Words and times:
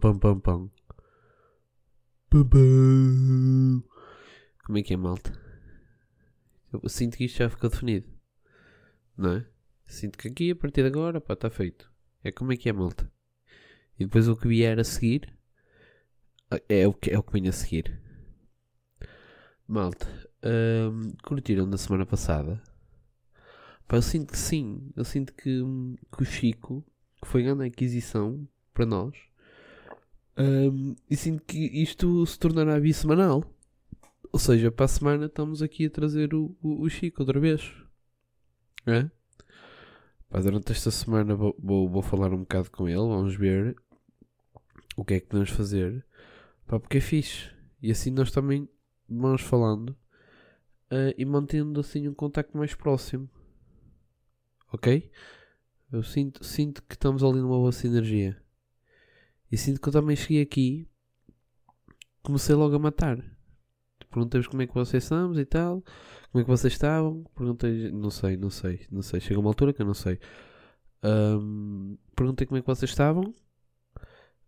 pam, 0.00 0.18
pam, 0.18 0.40
pam. 0.40 0.70
Pam, 2.30 2.48
pam. 2.48 3.82
Como 4.64 4.78
é 4.78 4.82
que 4.82 4.94
é, 4.94 4.96
malta? 4.96 5.38
Eu 6.72 6.88
sinto 6.88 7.16
que 7.16 7.24
isto 7.24 7.38
já 7.38 7.50
ficou 7.50 7.68
definido. 7.68 8.08
Não 9.16 9.32
é? 9.32 9.46
Sinto 9.86 10.16
que 10.16 10.28
aqui, 10.28 10.50
a 10.50 10.56
partir 10.56 10.82
de 10.82 10.88
agora, 10.88 11.18
está 11.18 11.50
feito. 11.50 11.92
É 12.24 12.32
como 12.32 12.52
é 12.52 12.56
que 12.56 12.68
é, 12.68 12.72
malta. 12.72 13.12
E 13.98 14.04
depois 14.04 14.26
o 14.26 14.36
que 14.36 14.48
vier 14.48 14.78
a 14.78 14.84
seguir 14.84 15.36
é 16.68 16.86
o 16.88 16.94
que, 16.94 17.10
é 17.10 17.18
o 17.18 17.22
que 17.22 17.32
vem 17.32 17.48
a 17.48 17.52
seguir. 17.52 18.00
Malta, 19.68 20.06
hum, 20.42 21.12
curtiram 21.22 21.68
da 21.68 21.76
semana 21.76 22.06
passada? 22.06 22.62
Eu 23.88 24.02
sinto 24.02 24.32
que 24.32 24.38
sim. 24.38 24.90
Eu 24.96 25.04
sinto 25.04 25.34
que, 25.34 25.60
hum, 25.60 25.96
que 26.16 26.22
o 26.22 26.24
Chico, 26.24 26.84
que 27.22 27.28
foi 27.28 27.42
grande 27.42 27.66
aquisição 27.66 28.48
para 28.72 28.86
nós, 28.86 29.29
hum, 30.38 30.94
e 31.08 31.16
sinto 31.16 31.42
que 31.44 31.58
isto 31.58 32.24
se 32.26 32.38
tornará 32.38 32.78
bissemanal. 32.80 33.44
Ou 34.32 34.38
seja, 34.38 34.70
para 34.70 34.84
a 34.84 34.88
semana 34.88 35.26
estamos 35.26 35.62
aqui 35.62 35.86
a 35.86 35.90
trazer 35.90 36.34
o, 36.34 36.56
o, 36.62 36.82
o 36.82 36.88
Chico 36.88 37.22
outra 37.22 37.40
vez. 37.40 37.72
É? 38.86 39.10
Pá, 40.28 40.40
durante 40.40 40.70
esta 40.72 40.90
semana 40.90 41.34
vou, 41.34 41.54
vou, 41.58 41.88
vou, 41.88 42.02
falar 42.02 42.32
um 42.32 42.40
bocado 42.40 42.70
com 42.70 42.88
ele. 42.88 42.98
Vamos 42.98 43.34
ver 43.34 43.76
o 44.96 45.04
que 45.04 45.14
é 45.14 45.20
que 45.20 45.26
podemos 45.26 45.50
fazer. 45.50 46.04
Pá, 46.66 46.78
porque 46.78 46.98
é 46.98 47.00
fixe. 47.00 47.50
E 47.82 47.90
assim 47.90 48.10
nós 48.10 48.30
também 48.30 48.68
vamos 49.08 49.42
falando 49.42 49.90
uh, 50.90 51.14
e 51.18 51.24
mantendo 51.24 51.80
assim 51.80 52.06
um 52.06 52.14
contacto 52.14 52.56
mais 52.56 52.74
próximo. 52.74 53.28
Ok? 54.72 55.10
Eu 55.90 56.04
sinto, 56.04 56.44
sinto 56.44 56.82
que 56.84 56.94
estamos 56.94 57.24
ali 57.24 57.40
numa 57.40 57.56
boa 57.56 57.72
sinergia. 57.72 58.40
E 59.50 59.56
sinto 59.56 59.80
que 59.80 59.88
eu 59.88 59.92
também 59.92 60.16
cheguei 60.16 60.42
aqui. 60.42 60.86
Comecei 62.22 62.54
logo 62.54 62.76
a 62.76 62.78
matar. 62.78 63.18
Perguntei-vos 64.10 64.48
como 64.48 64.62
é 64.62 64.66
que 64.66 64.74
vocês 64.74 65.02
estamos 65.02 65.38
e 65.38 65.44
tal. 65.44 65.82
Como 66.30 66.40
é 66.40 66.44
que 66.44 66.50
vocês 66.50 66.72
estavam? 66.72 67.24
Perguntei. 67.34 67.90
Não 67.90 68.10
sei, 68.10 68.36
não 68.36 68.50
sei, 68.50 68.86
não 68.90 69.02
sei. 69.02 69.20
Chega 69.20 69.40
uma 69.40 69.50
altura 69.50 69.72
que 69.72 69.82
eu 69.82 69.86
não 69.86 69.94
sei. 69.94 70.18
Um, 71.02 71.96
perguntei 72.14 72.46
como 72.46 72.58
é 72.58 72.60
que 72.60 72.66
vocês 72.66 72.90
estavam. 72.90 73.34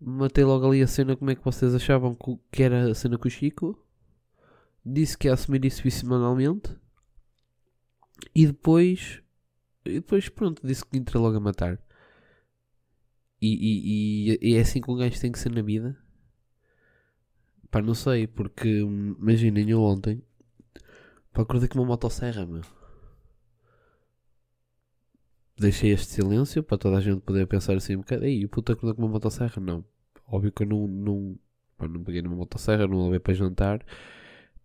Matei 0.00 0.44
logo 0.44 0.66
ali 0.66 0.82
a 0.82 0.86
cena 0.86 1.16
como 1.16 1.30
é 1.30 1.34
que 1.34 1.44
vocês 1.44 1.74
achavam 1.74 2.16
que 2.50 2.62
era 2.62 2.90
a 2.90 2.94
cena 2.94 3.16
com 3.16 3.28
o 3.28 3.30
Chico. 3.30 3.78
Disse 4.84 5.16
que 5.16 5.28
ia 5.28 5.34
assumir 5.34 5.64
isso 5.64 5.88
semanalmente. 5.90 6.76
E 8.34 8.46
depois. 8.46 9.22
E 9.84 9.94
depois, 9.94 10.28
pronto, 10.28 10.64
disse 10.66 10.84
que 10.84 10.96
entrei 10.98 11.20
logo 11.20 11.36
a 11.36 11.40
matar. 11.40 11.80
E, 13.42 13.48
e, 14.30 14.38
e, 14.40 14.56
é 14.56 14.60
assim 14.60 14.80
que 14.80 14.88
um 14.88 14.96
gajo 14.96 15.20
tem 15.20 15.32
que 15.32 15.38
ser 15.38 15.50
na 15.50 15.62
vida. 15.62 15.98
Pá, 17.72 17.82
não 17.82 17.92
sei, 17.92 18.28
porque 18.28 18.68
imaginem 18.68 19.68
eu 19.68 19.82
ontem. 19.82 20.22
Pá, 21.32 21.42
acordei 21.42 21.68
com 21.68 21.80
uma 21.80 21.86
motosserra, 21.86 22.46
meu. 22.46 22.62
Deixei 25.58 25.90
este 25.90 26.12
silêncio 26.12 26.62
para 26.62 26.78
toda 26.78 26.98
a 26.98 27.00
gente 27.00 27.20
poder 27.22 27.46
pensar 27.48 27.76
assim 27.76 27.96
um 27.96 28.00
bocado. 28.00 28.24
Ei, 28.24 28.46
puta, 28.46 28.74
acordei 28.74 28.94
com 28.94 29.02
uma 29.02 29.10
motosserra? 29.10 29.60
Não. 29.60 29.84
Óbvio 30.24 30.52
que 30.52 30.62
eu 30.62 30.68
não. 30.68 30.86
não 30.86 31.38
pá, 31.76 31.88
não 31.88 32.04
peguei 32.04 32.22
numa 32.22 32.36
motosserra, 32.36 32.86
não 32.86 33.06
levei 33.06 33.18
para 33.18 33.34
jantar. 33.34 33.84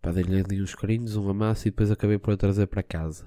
Pá, 0.00 0.12
dei-lhe 0.12 0.40
ali 0.40 0.62
uns 0.62 0.76
carinhos, 0.76 1.16
um 1.16 1.28
amasso 1.28 1.66
e 1.66 1.72
depois 1.72 1.90
acabei 1.90 2.18
por 2.18 2.32
a 2.32 2.36
trazer 2.36 2.68
para 2.68 2.84
casa. 2.84 3.26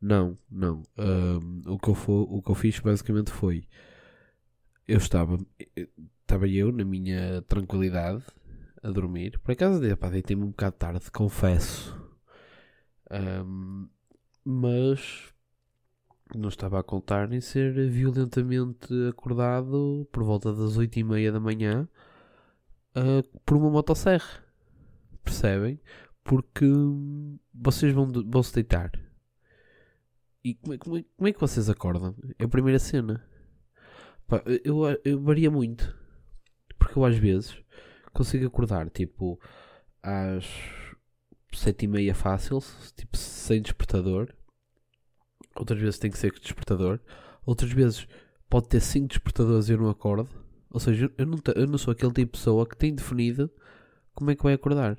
Não, 0.00 0.36
não. 0.50 0.82
Um, 0.98 1.62
o, 1.74 1.78
que 1.78 1.88
eu 1.88 1.94
for, 1.94 2.26
o 2.28 2.42
que 2.42 2.50
eu 2.50 2.54
fiz 2.56 2.80
basicamente 2.80 3.30
foi. 3.30 3.68
Eu 4.86 4.98
estava. 4.98 5.38
Estava 6.20 6.48
eu 6.48 6.72
na 6.72 6.84
minha 6.84 7.42
tranquilidade 7.42 8.24
a 8.82 8.90
dormir. 8.90 9.38
Por 9.40 9.52
acaso, 9.52 9.80
deitei-me 9.80 10.42
um 10.42 10.50
bocado 10.50 10.76
tarde, 10.76 11.10
confesso. 11.10 11.96
Um, 13.10 13.88
mas 14.44 15.32
não 16.34 16.48
estava 16.48 16.80
a 16.80 16.82
contar 16.82 17.32
em 17.32 17.40
ser 17.40 17.88
violentamente 17.90 18.88
acordado 19.08 20.08
por 20.10 20.24
volta 20.24 20.52
das 20.52 20.76
8 20.76 20.98
e 20.98 21.04
meia 21.04 21.30
da 21.30 21.38
manhã 21.38 21.88
uh, 22.96 23.40
por 23.44 23.56
uma 23.56 23.70
motosserra. 23.70 24.42
Percebem? 25.22 25.78
Porque 26.24 26.66
vocês 27.54 27.92
vão, 27.92 28.08
vão 28.08 28.42
se 28.42 28.54
deitar. 28.54 28.90
E 30.44 30.54
como 30.54 30.74
é, 30.74 30.78
como, 30.78 30.98
é, 30.98 31.04
como 31.16 31.28
é 31.28 31.32
que 31.32 31.40
vocês 31.40 31.68
acordam? 31.68 32.16
É 32.38 32.44
a 32.44 32.48
primeira 32.48 32.78
cena. 32.78 33.24
Pá, 34.26 34.42
eu, 34.64 34.82
eu 35.04 35.20
varia 35.20 35.50
muito. 35.50 35.96
Porque 36.78 36.98
eu 36.98 37.04
às 37.04 37.16
vezes 37.16 37.56
consigo 38.12 38.46
acordar 38.46 38.90
tipo 38.90 39.40
às 40.02 40.44
sete 41.52 41.84
e 41.84 41.88
meia 41.88 42.14
fácil, 42.14 42.58
tipo 42.96 43.16
sem 43.16 43.62
despertador. 43.62 44.28
Outras 45.54 45.78
vezes 45.80 45.98
tem 45.98 46.10
que 46.10 46.18
ser 46.18 46.32
com 46.32 46.40
despertador. 46.40 46.98
Outras 47.44 47.70
vezes 47.72 48.06
pode 48.48 48.68
ter 48.68 48.80
cinco 48.80 49.08
despertadores 49.08 49.68
e 49.68 49.72
eu 49.72 49.78
não 49.78 49.90
acordo. 49.90 50.28
Ou 50.70 50.80
seja, 50.80 51.12
eu 51.18 51.26
não, 51.26 51.38
eu 51.54 51.66
não 51.66 51.76
sou 51.78 51.92
aquele 51.92 52.12
tipo 52.12 52.32
de 52.32 52.38
pessoa 52.38 52.66
que 52.66 52.76
tem 52.76 52.94
definido 52.94 53.50
como 54.14 54.30
é 54.30 54.36
que 54.36 54.42
vai 54.42 54.54
acordar. 54.54 54.96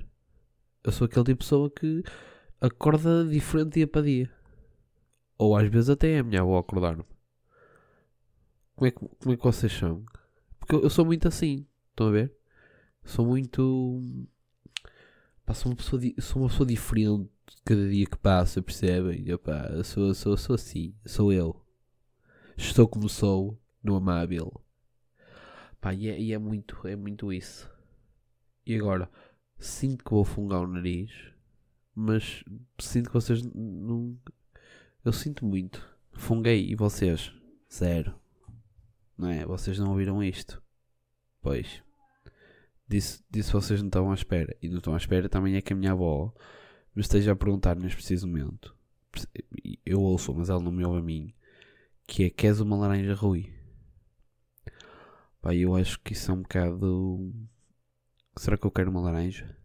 Eu 0.83 0.91
sou 0.91 1.06
aquele 1.06 1.25
tipo 1.25 1.39
de 1.39 1.45
pessoa 1.45 1.69
que 1.72 2.03
acorda 2.62 3.25
diferente 3.25 3.75
dia 3.75 3.88
para 3.88 4.01
dia. 4.03 4.31
Ou 5.38 5.56
às 5.57 5.67
vezes 5.67 5.89
até 5.89 6.12
é 6.12 6.19
a 6.19 6.23
minha 6.23 6.41
avó 6.41 6.57
acordar-me. 6.57 7.03
Como 8.75 8.88
é, 8.88 8.91
que, 8.91 9.00
como 9.00 9.34
é 9.34 9.38
que 9.38 9.44
vocês 9.44 9.72
são? 9.72 10.03
Porque 10.59 10.75
eu, 10.75 10.81
eu 10.81 10.89
sou 10.89 11.06
muito 11.06 11.28
assim. 11.28 11.66
Estão 11.89 12.07
a 12.07 12.11
ver? 12.11 12.34
Sou 13.03 13.25
muito. 13.25 14.01
Pá, 15.45 15.53
sou, 15.53 15.72
uma 15.72 15.75
pessoa, 15.75 16.01
sou 16.19 16.41
uma 16.41 16.50
pessoa 16.50 16.66
diferente 16.66 17.29
cada 17.66 17.89
dia 17.89 18.06
que 18.06 18.17
passa, 18.17 18.62
percebem? 18.62 19.29
Epá, 19.29 19.83
sou, 19.83 20.13
sou, 20.13 20.38
sou 20.38 20.56
assim, 20.56 20.95
sou 21.06 21.31
eu. 21.31 21.62
Estou 22.57 22.88
como 22.88 23.09
sou, 23.09 23.59
no 23.83 23.95
amável. 23.95 24.62
Pá, 25.81 25.94
e 25.94 26.07
é, 26.07 26.19
e 26.19 26.33
é, 26.33 26.38
muito, 26.38 26.88
é 26.88 26.95
muito 26.95 27.31
isso. 27.33 27.69
E 28.66 28.75
agora, 28.75 29.09
sinto 29.59 30.03
que 30.03 30.12
vou 30.12 30.23
fungar 30.23 30.62
o 30.62 30.67
nariz, 30.67 31.12
mas 31.94 32.44
sinto 32.79 33.07
que 33.07 33.13
vocês 33.13 33.44
não. 33.44 34.17
Eu 35.03 35.12
sinto 35.12 35.45
muito. 35.45 35.85
Funguei 36.13 36.69
e 36.69 36.75
vocês? 36.75 37.33
Zero. 37.72 38.22
Não 39.18 39.29
é? 39.29 39.46
Vocês 39.46 39.78
não 39.79 39.91
ouviram 39.91 40.24
isto? 40.24 40.62
Pois. 41.41 41.84
Disse, 42.88 43.24
disse 43.29 43.51
vocês 43.51 43.81
não 43.81 43.88
estão 43.88 44.12
à 44.12 44.13
espera. 44.13 44.56
E 44.62 44.69
não 44.69 44.78
estão 44.78 44.94
à 44.94 44.97
espera 44.97 45.29
também 45.29 45.56
é 45.56 45.62
que 45.62 45.74
a 45.74 45.75
minha 45.75 45.91
avó 45.91 46.34
me 46.96 47.01
esteja 47.01 47.31
a 47.31 47.35
perguntar 47.35 47.75
neste 47.75 47.97
preciso 47.97 48.28
momento. 48.28 48.75
Eu 49.85 50.01
ouço, 50.01 50.34
mas 50.34 50.50
ela 50.50 50.62
não 50.62 50.72
me 50.72 50.85
ouve 50.85 51.00
a 51.00 51.03
mim. 51.03 51.34
Que 52.06 52.25
é: 52.25 52.29
Queres 52.29 52.59
uma 52.59 52.78
laranja 52.78 53.13
Rui? 53.13 53.53
Pá, 55.41 55.53
eu 55.53 55.75
acho 55.75 56.00
que 56.00 56.13
isso 56.13 56.31
é 56.31 56.34
um 56.34 56.41
bocado. 56.41 57.34
Será 58.38 58.57
que 58.57 58.66
eu 58.66 58.72
quero 58.72 58.90
uma 58.90 59.01
laranja? 59.01 59.57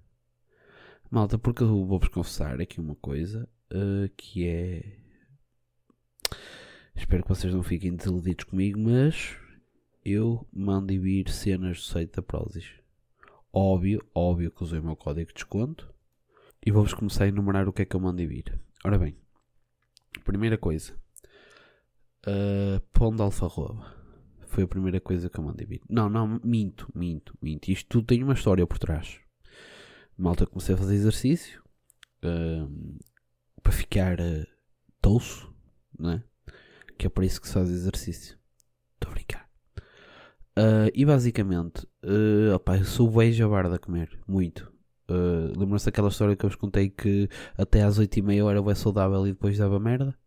Malta, 1.11 1.39
porque 1.39 1.63
eu 1.63 1.85
vou-vos 1.87 2.09
confessar 2.09 2.61
aqui 2.61 2.81
uma 2.81 2.95
coisa 2.97 3.49
uh, 3.73 4.09
que 4.17 4.47
é. 4.47 4.98
Espero 7.09 7.23
que 7.23 7.29
vocês 7.31 7.55
não 7.55 7.63
fiquem 7.63 7.97
desiludidos 7.97 8.45
comigo, 8.45 8.79
mas 8.79 9.35
eu 10.05 10.47
mando 10.53 10.89
vir 10.89 11.31
cenas 11.31 11.79
do 11.79 11.83
site 11.85 12.17
da 12.17 12.21
Prozis. 12.21 12.71
Óbvio, 13.51 14.07
óbvio 14.15 14.51
que 14.51 14.63
usei 14.63 14.79
o 14.79 14.85
meu 14.85 14.95
código 14.95 15.29
de 15.29 15.33
desconto. 15.33 15.91
E 16.63 16.71
vou-vos 16.71 16.93
começar 16.93 17.25
a 17.25 17.29
enumerar 17.29 17.67
o 17.67 17.73
que 17.73 17.81
é 17.81 17.87
que 17.87 17.97
eu 17.97 18.01
mando 18.01 18.19
vir. 18.19 18.61
Ora 18.85 18.99
bem, 18.99 19.17
primeira 20.23 20.59
coisa. 20.59 20.93
Uh, 22.27 22.79
pão 22.93 23.17
de 23.17 23.23
alfarroba. 23.23 23.91
Foi 24.49 24.65
a 24.65 24.69
primeira 24.69 25.01
coisa 25.01 25.31
que 25.31 25.41
eu 25.41 25.45
mandei 25.45 25.67
vir. 25.67 25.81
Não, 25.89 26.11
não, 26.11 26.39
minto, 26.45 26.93
minto, 26.95 27.33
minto. 27.41 27.71
Isto 27.71 27.89
tudo 27.89 28.07
tem 28.09 28.23
uma 28.23 28.35
história 28.35 28.67
por 28.67 28.79
trás. 28.79 29.19
Malta, 30.15 30.47
comecei 30.47 30.75
a 30.75 30.79
fazer 30.79 30.97
exercício. 30.97 31.63
Uh, 32.23 32.99
para 33.63 33.73
ficar 33.73 34.21
uh, 34.21 34.47
touço, 35.01 35.51
né? 35.99 36.23
Que 36.99 37.07
é 37.07 37.11
para 37.11 37.25
isso 37.25 37.41
que 37.41 37.49
se 37.49 37.55
faz 37.55 37.71
exercício. 37.71 38.37
Estou 38.95 39.11
a 39.11 39.15
brincar. 39.15 39.49
Uh, 40.59 40.91
e 40.93 41.05
basicamente, 41.05 41.87
uh, 42.05 42.55
opa, 42.55 42.77
eu 42.77 42.85
sou 42.85 43.09
bem 43.09 43.31
jabarda 43.31 43.77
a 43.77 43.79
comer, 43.79 44.19
muito. 44.27 44.73
Uh, 45.09 45.57
Lembram-se 45.57 45.87
daquela 45.87 46.09
história 46.09 46.35
que 46.35 46.45
eu 46.45 46.51
vos 46.51 46.57
contei 46.57 46.91
que 46.91 47.29
até 47.57 47.83
às 47.83 47.99
8h30 47.99 48.35
eu 48.35 48.51
era 48.51 48.61
bem 48.61 48.75
saudável 48.75 49.25
e 49.27 49.31
depois 49.31 49.57
dava 49.57 49.79
merda? 49.79 50.19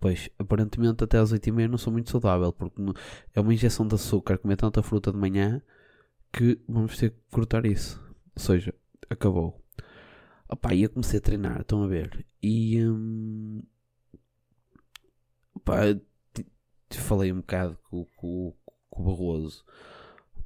Pois, 0.00 0.28
aparentemente 0.36 1.04
até 1.04 1.16
às 1.18 1.32
8h30 1.32 1.68
não 1.68 1.78
sou 1.78 1.92
muito 1.92 2.10
saudável, 2.10 2.52
porque 2.52 2.74
é 3.32 3.40
uma 3.40 3.54
injeção 3.54 3.86
de 3.86 3.94
açúcar, 3.94 4.36
comer 4.36 4.56
tanta 4.56 4.82
fruta 4.82 5.12
de 5.12 5.16
manhã 5.16 5.62
que 6.32 6.60
vamos 6.68 6.98
ter 6.98 7.10
que 7.10 7.18
cortar 7.30 7.64
isso. 7.64 8.02
Ou 8.34 8.42
seja, 8.42 8.74
acabou. 9.08 9.62
Opa, 10.48 10.74
e 10.74 10.82
eu 10.82 10.90
comecei 10.90 11.18
a 11.18 11.22
treinar, 11.22 11.60
estão 11.60 11.84
a 11.84 11.86
ver? 11.86 12.26
E 12.42 12.84
hum, 12.84 13.62
opa, 15.62 16.00
falei 16.90 17.32
um 17.32 17.36
bocado 17.36 17.78
com, 17.88 18.04
com, 18.16 18.54
com 18.90 19.02
o 19.02 19.04
Barroso. 19.06 19.64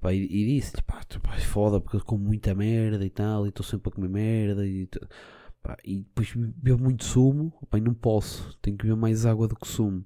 Pá, 0.01 0.13
e, 0.13 0.25
e 0.25 0.47
disse-lhe, 0.55 0.83
pá, 0.83 1.01
pá, 1.23 1.39
foda 1.39 1.81
porque 1.81 1.97
eu 1.97 2.05
como 2.05 2.25
muita 2.25 2.55
merda 2.55 3.05
e 3.05 3.11
tal, 3.11 3.47
e 3.47 3.49
estou 3.49 3.65
sempre 3.65 3.89
a 3.89 3.93
comer 3.93 4.09
merda 4.09 4.67
e, 4.67 4.89
pá, 5.63 5.77
e 5.85 5.99
depois 5.99 6.33
bebo 6.35 6.83
muito 6.83 7.05
sumo, 7.05 7.53
pá, 7.71 7.79
não 7.81 7.95
posso, 7.95 8.57
tenho 8.61 8.77
que 8.77 8.85
beber 8.85 8.99
mais 8.99 9.27
água 9.27 9.49
do 9.49 9.57
que 9.57 9.67
sumo. 9.67 10.05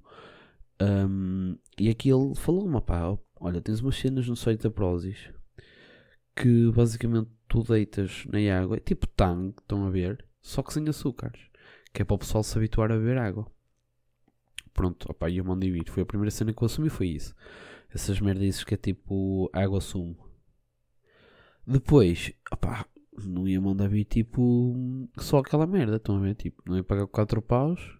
Ahm, 0.81 1.57
e 1.79 1.91
aqui 1.91 2.09
ele 2.11 2.35
falou-me, 2.35 2.81
pá, 2.81 3.19
olha, 3.41 3.61
tens 3.61 3.81
umas 3.81 3.97
cenas 3.97 4.27
no 4.29 4.37
site 4.37 4.63
da 4.63 4.71
Prozis 4.71 5.31
que 6.41 6.71
basicamente 6.73 7.31
tu 7.49 7.63
deitas 7.63 8.25
na 8.27 8.39
água, 8.59 8.77
é 8.77 8.81
tipo 8.81 9.07
tang, 9.09 9.55
estão 9.59 9.87
a 9.87 9.91
ver, 9.91 10.25
só 10.41 10.63
que 10.63 10.73
sem 10.73 10.89
açúcares, 10.89 11.41
que 11.93 12.03
é 12.03 12.05
para 12.05 12.15
o 12.15 12.19
pessoal 12.19 12.43
se 12.43 12.57
habituar 12.57 12.91
a 12.91 12.97
beber 12.97 13.19
água. 13.19 13.47
Pronto, 14.73 15.11
opá, 15.11 15.29
e 15.29 15.39
eu 15.39 15.45
mandei 15.45 15.71
vir. 15.71 15.89
Foi 15.89 16.03
a 16.03 16.07
primeira 16.07 16.31
cena 16.31 16.53
que 16.53 16.63
eu 16.63 16.67
assumi, 16.67 16.89
foi 16.89 17.09
isso. 17.09 17.35
Essas 17.93 18.21
merdices 18.21 18.65
que 18.65 18.75
é 18.75 18.77
tipo 18.77 19.51
água 19.53 19.81
sumo. 19.81 20.17
Depois, 21.67 22.33
opá, 22.53 22.87
não 23.25 23.47
ia 23.47 23.61
mandar 23.61 23.89
vir 23.89 24.05
tipo 24.05 25.09
só 25.19 25.39
aquela 25.39 25.67
merda, 25.67 25.97
estão 25.97 26.17
a 26.17 26.21
ver? 26.21 26.35
Tipo, 26.35 26.63
não 26.67 26.77
ia 26.77 26.85
pagar 26.85 27.07
4 27.07 27.43
paus 27.43 27.99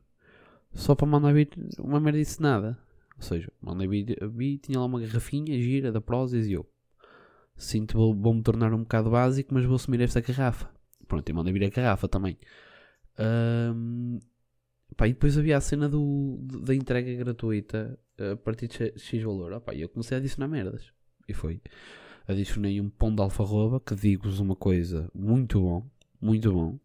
só 0.73 0.95
para 0.95 1.07
mandar 1.07 1.33
vir 1.33 1.51
uma 1.79 2.01
merdice 2.01 2.41
nada. 2.41 2.79
Ou 3.17 3.23
seja, 3.23 3.53
mandei 3.61 3.87
vir, 3.87 4.17
vi, 4.31 4.59
tinha 4.59 4.79
lá 4.79 4.87
uma 4.87 5.01
garrafinha 5.01 5.61
gira 5.61 5.93
da 5.93 6.01
Prozis 6.01 6.47
e 6.47 6.53
eu 6.53 6.67
sinto 7.55 7.99
vou, 7.99 8.15
vou 8.15 8.33
me 8.33 8.43
tornar 8.43 8.73
um 8.73 8.79
bocado 8.79 9.11
básico, 9.11 9.53
mas 9.53 9.65
vou 9.67 9.77
assumir 9.77 10.01
esta 10.01 10.21
garrafa. 10.21 10.71
Pronto, 11.07 11.29
e 11.29 11.33
mandei 11.33 11.53
vir 11.53 11.65
a 11.65 11.69
garrafa 11.69 12.09
também. 12.09 12.39
Ahm, 13.19 14.19
pá, 14.97 15.09
e 15.09 15.13
depois 15.13 15.37
havia 15.39 15.57
a 15.57 15.61
cena 15.61 15.89
do, 15.89 16.39
da 16.63 16.75
entrega 16.75 17.15
gratuita 17.15 17.99
a 18.19 18.37
partir 18.37 18.69
de 18.69 18.93
X- 18.99 19.23
valor. 19.23 19.53
Opá, 19.53 19.75
e 19.75 19.83
eu 19.83 19.89
comecei 19.89 20.17
a 20.17 20.21
adicionar 20.21 20.49
merdas. 20.49 20.93
E 21.29 21.35
foi. 21.35 21.61
Adicionei 22.27 22.81
um 22.81 22.91
pão 22.91 23.15
de 23.15 23.21
alfarroba, 23.23 23.81
que 23.81 23.95
digo-vos 23.95 24.41
uma 24.41 24.55
coisa, 24.55 25.11
muito 25.15 25.61
bom, 25.61 25.91
muito 26.21 26.53
bom. 26.53 26.79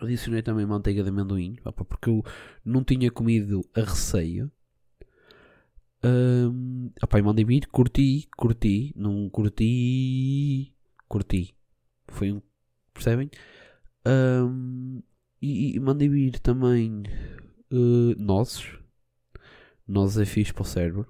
Adicionei 0.00 0.42
também 0.42 0.66
manteiga 0.66 1.02
de 1.02 1.08
amendoim, 1.08 1.56
opá, 1.64 1.84
porque 1.84 2.10
eu 2.10 2.22
não 2.64 2.82
tinha 2.82 3.10
comido 3.10 3.64
a 3.74 3.80
receio. 3.80 4.50
Um, 6.04 6.90
opá, 7.02 7.18
e 7.18 7.22
mandei 7.22 7.44
vir, 7.44 7.66
curti, 7.68 8.28
curti, 8.36 8.92
não 8.94 9.30
curti, 9.30 10.74
curti. 11.08 11.54
Foi 12.08 12.32
um, 12.32 12.42
percebem? 12.92 13.30
Um, 14.06 15.02
e, 15.44 15.76
e 15.76 15.80
mandei 15.80 16.08
vir 16.08 16.38
também 16.38 17.02
uh, 17.70 18.14
nozes. 18.16 18.78
Nozes 19.86 20.18
é 20.18 20.24
fixe 20.24 20.52
para 20.54 20.62
o 20.62 20.64
cérebro. 20.64 21.06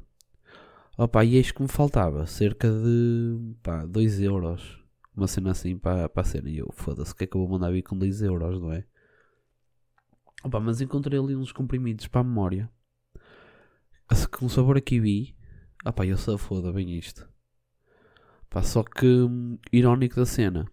Opa, 0.98 1.24
e 1.24 1.36
eis 1.36 1.52
que 1.52 1.62
me 1.62 1.68
faltava 1.68 2.26
cerca 2.26 2.68
de 2.68 3.54
pá, 3.62 3.84
2 3.86 4.20
euros. 4.20 4.82
Uma 5.16 5.28
cena 5.28 5.52
assim 5.52 5.78
para, 5.78 6.08
para 6.08 6.22
a 6.22 6.24
cena. 6.24 6.50
E 6.50 6.58
eu, 6.58 6.68
foda-se, 6.72 7.12
o 7.12 7.16
que 7.16 7.24
é 7.24 7.26
que 7.26 7.36
eu 7.36 7.40
vou 7.40 7.50
mandar 7.50 7.70
vir 7.70 7.82
com 7.82 7.96
2 7.96 8.22
euros, 8.22 8.60
não 8.60 8.72
é? 8.72 8.84
Opa, 10.42 10.58
mas 10.58 10.80
encontrei 10.80 11.18
ali 11.18 11.36
uns 11.36 11.52
comprimidos 11.52 12.08
para 12.08 12.20
a 12.20 12.24
memória. 12.24 12.68
Com 14.38 14.48
sabor 14.48 14.76
a 14.76 14.80
kiwi. 14.80 15.36
Opa, 15.84 16.04
eu 16.04 16.16
só 16.16 16.36
foda 16.36 16.72
bem 16.72 16.98
isto. 16.98 17.28
Pá, 18.50 18.62
só 18.62 18.82
que, 18.82 19.06
hum, 19.06 19.58
irónico 19.72 20.16
da 20.16 20.26
cena. 20.26 20.70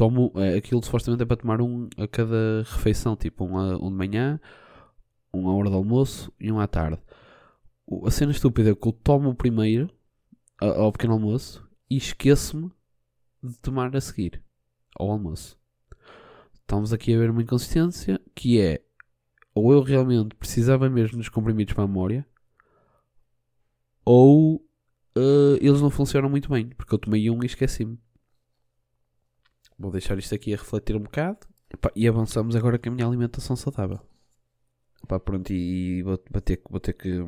Tomo, 0.00 0.32
é, 0.36 0.56
aquilo 0.56 0.82
supostamente 0.82 1.22
é 1.22 1.26
para 1.26 1.36
tomar 1.36 1.60
um 1.60 1.86
a 1.98 2.08
cada 2.08 2.62
refeição. 2.64 3.14
Tipo, 3.16 3.44
um, 3.44 3.86
um 3.86 3.90
de 3.90 3.96
manhã, 3.96 4.40
um 5.34 5.48
à 5.50 5.54
hora 5.54 5.68
do 5.70 5.76
almoço 5.76 6.32
e 6.40 6.50
um 6.50 6.58
à 6.58 6.66
tarde. 6.66 6.98
O- 7.86 8.06
A 8.06 8.10
cena 8.10 8.32
estúpida 8.32 8.70
é 8.70 8.74
que 8.74 8.88
eu 8.88 8.92
tomo 8.92 9.30
o 9.30 9.34
primeiro 9.34 9.90
a- 10.60 10.66
ao 10.80 10.92
pequeno 10.92 11.14
almoço 11.14 11.68
e 11.90 11.96
esqueço-me 11.98 12.70
de 13.42 13.58
tomar 13.60 13.94
a 13.96 14.00
seguir 14.00 14.42
ao 14.98 15.10
almoço. 15.10 15.58
Estamos 16.54 16.92
aqui 16.92 17.14
a 17.14 17.18
ver 17.18 17.30
uma 17.30 17.42
inconsistência 17.42 18.20
que 18.34 18.60
é 18.60 18.82
ou 19.54 19.72
eu 19.72 19.82
realmente 19.82 20.34
precisava 20.36 20.88
mesmo 20.90 21.18
dos 21.18 21.28
comprimidos 21.28 21.74
para 21.74 21.84
a 21.84 21.88
memória 21.88 22.26
ou 24.04 24.64
eh, 25.16 25.58
eles 25.60 25.80
não 25.80 25.90
funcionam 25.90 26.30
muito 26.30 26.48
bem 26.50 26.68
porque 26.70 26.94
eu 26.94 26.98
tomei 26.98 27.30
um 27.30 27.42
e 27.42 27.46
esqueci-me. 27.46 27.98
Vou 29.80 29.90
deixar 29.90 30.18
isto 30.18 30.34
aqui 30.34 30.52
a 30.52 30.56
refletir 30.58 30.94
um 30.94 31.00
bocado 31.00 31.38
Epá, 31.72 31.90
e 31.96 32.06
avançamos 32.06 32.54
agora 32.54 32.78
com 32.78 32.88
a 32.90 32.92
minha 32.92 33.06
alimentação 33.06 33.56
saudável. 33.56 33.98
Epá, 35.02 35.18
pronto, 35.18 35.50
e 35.52 36.02
vou, 36.02 36.22
vou 36.30 36.40
ter, 36.42 36.58
que- 36.58 36.70
vou 36.70 36.78
ter 36.80 36.92
que 36.92 37.18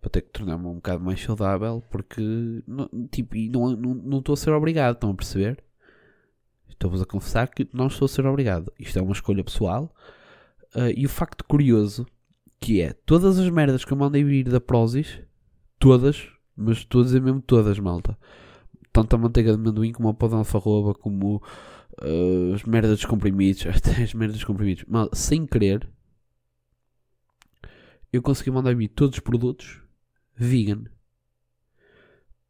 vou 0.00 0.10
ter 0.10 0.22
que 0.22 0.30
tornar-me 0.30 0.66
um 0.66 0.74
bocado 0.76 1.02
mais 1.02 1.20
saudável 1.22 1.82
porque 1.90 2.20
não, 2.66 2.88
tipo, 3.10 3.36
e 3.36 3.48
não 3.48 3.74
não- 3.76 3.94
não 3.94 4.18
estou 4.18 4.34
a 4.34 4.36
ser 4.36 4.50
obrigado, 4.52 4.94
estão 4.94 5.10
a 5.10 5.14
perceber? 5.14 5.62
Estou-vos 6.68 7.00
a 7.02 7.06
confessar 7.06 7.48
que 7.48 7.68
não 7.72 7.86
estou 7.86 8.06
a 8.06 8.08
ser 8.08 8.26
obrigado. 8.26 8.72
Isto 8.78 8.98
é 8.98 9.02
uma 9.02 9.12
escolha 9.12 9.42
pessoal. 9.44 9.94
Ah, 10.74 10.90
e 10.90 11.06
o 11.06 11.08
facto 11.08 11.44
curioso 11.44 12.06
que 12.60 12.80
é 12.80 12.92
todas 12.92 13.38
as 13.38 13.48
merdas 13.50 13.84
que 13.84 13.92
eu 13.92 13.96
mandei 13.96 14.24
vir 14.24 14.44
da 14.48 14.60
Prozis, 14.60 15.20
todas, 15.78 16.28
mas 16.56 16.78
estou 16.78 17.00
a 17.00 17.04
dizer 17.04 17.20
mesmo 17.20 17.40
todas, 17.42 17.78
malta. 17.78 18.18
Tanto 18.94 19.16
a 19.16 19.18
manteiga 19.18 19.50
de 19.50 19.56
amendoim 19.56 19.90
como 19.92 20.08
a 20.08 20.14
pó 20.14 20.28
de 20.28 20.34
alfarroba, 20.36 20.94
como 20.94 21.42
ah, 22.00 22.54
as 22.54 22.62
merdas 22.62 22.92
dos 22.92 23.04
comprimidos, 23.04 23.66
até 23.74 24.02
as 24.04 24.14
merdas 24.14 24.36
dos 24.36 24.44
comprimidos. 24.44 24.84
Mal, 24.86 25.10
sem 25.12 25.44
querer, 25.44 25.86
eu 28.12 28.22
consegui 28.22 28.52
mandar 28.52 28.74
vir 28.76 28.88
todos 28.88 29.16
os 29.16 29.20
produtos 29.20 29.82
vegan. 30.36 30.84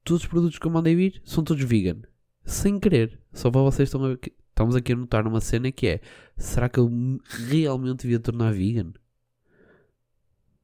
Todos 0.05 0.23
os 0.23 0.29
produtos 0.29 0.58
que 0.58 0.67
eu 0.67 0.70
mandei 0.70 0.94
vir 0.94 1.23
são 1.25 1.43
todos 1.43 1.64
vegan. 1.64 2.02
Sem 2.44 2.79
querer. 2.79 3.19
Só 3.32 3.50
para 3.50 3.62
vocês 3.62 3.88
estão 3.88 4.05
a 4.05 4.08
ver 4.08 4.19
que 4.19 4.35
estamos 4.50 4.76
aqui 4.76 4.93
a 4.93 4.96
notar 4.96 5.26
uma 5.26 5.41
cena 5.41 5.73
que 5.73 5.87
é: 5.87 6.00
será 6.37 6.69
que 6.69 6.79
eu 6.79 6.91
me- 6.91 7.19
realmente 7.49 8.02
devia 8.02 8.20
tornar 8.20 8.52
vegan? 8.52 8.93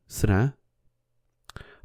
Será? 0.06 0.54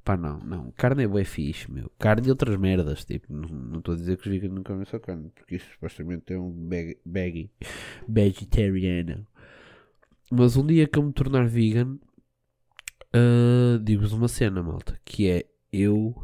Pá, 0.05 0.15
não, 0.15 0.37
não. 0.39 0.71
Carne 0.77 1.03
é 1.03 1.07
bué 1.07 1.23
fixe, 1.23 1.69
meu. 1.69 1.91
Carne 1.97 2.27
e 2.27 2.29
outras 2.29 2.55
merdas. 2.57 3.03
Tipo, 3.03 3.33
não 3.33 3.79
estou 3.79 3.95
a 3.95 3.97
dizer 3.97 4.17
que 4.17 4.27
os 4.27 4.33
veganos 4.33 4.55
não 4.55 4.63
comem 4.63 4.85
só 4.85 4.99
carne, 4.99 5.31
porque 5.33 5.55
isso 5.55 5.65
supostamente 5.71 6.31
é 6.31 6.39
um 6.39 6.51
bag, 6.51 6.99
baggy, 7.03 7.49
vegetariano. 8.07 9.25
Mas 10.31 10.55
um 10.55 10.65
dia 10.65 10.87
que 10.87 10.99
eu 10.99 11.03
me 11.03 11.11
tornar 11.11 11.47
vegan, 11.47 11.97
ah, 13.11 13.79
digo-vos 13.83 14.13
uma 14.13 14.27
cena, 14.27 14.61
malta, 14.61 14.99
que 15.03 15.27
é 15.27 15.45
eu 15.73 16.15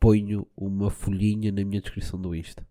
ponho 0.00 0.46
uma 0.56 0.90
folhinha 0.90 1.52
na 1.52 1.64
minha 1.64 1.80
descrição 1.80 2.20
do 2.20 2.34
Insta. 2.34 2.66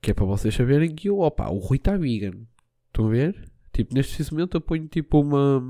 Que 0.00 0.10
é 0.10 0.14
para 0.14 0.24
vocês 0.24 0.54
saberem 0.54 0.94
que 0.94 1.08
eu, 1.08 1.20
opa, 1.20 1.48
o 1.48 1.58
Rui 1.58 1.76
está 1.76 1.96
vegan. 1.96 2.46
Estão 2.88 3.06
a 3.06 3.10
ver? 3.10 3.50
Tipo, 3.72 3.94
neste 3.94 4.32
momento 4.32 4.56
eu 4.56 4.60
ponho 4.60 4.88
tipo 4.88 5.20
uma. 5.20 5.62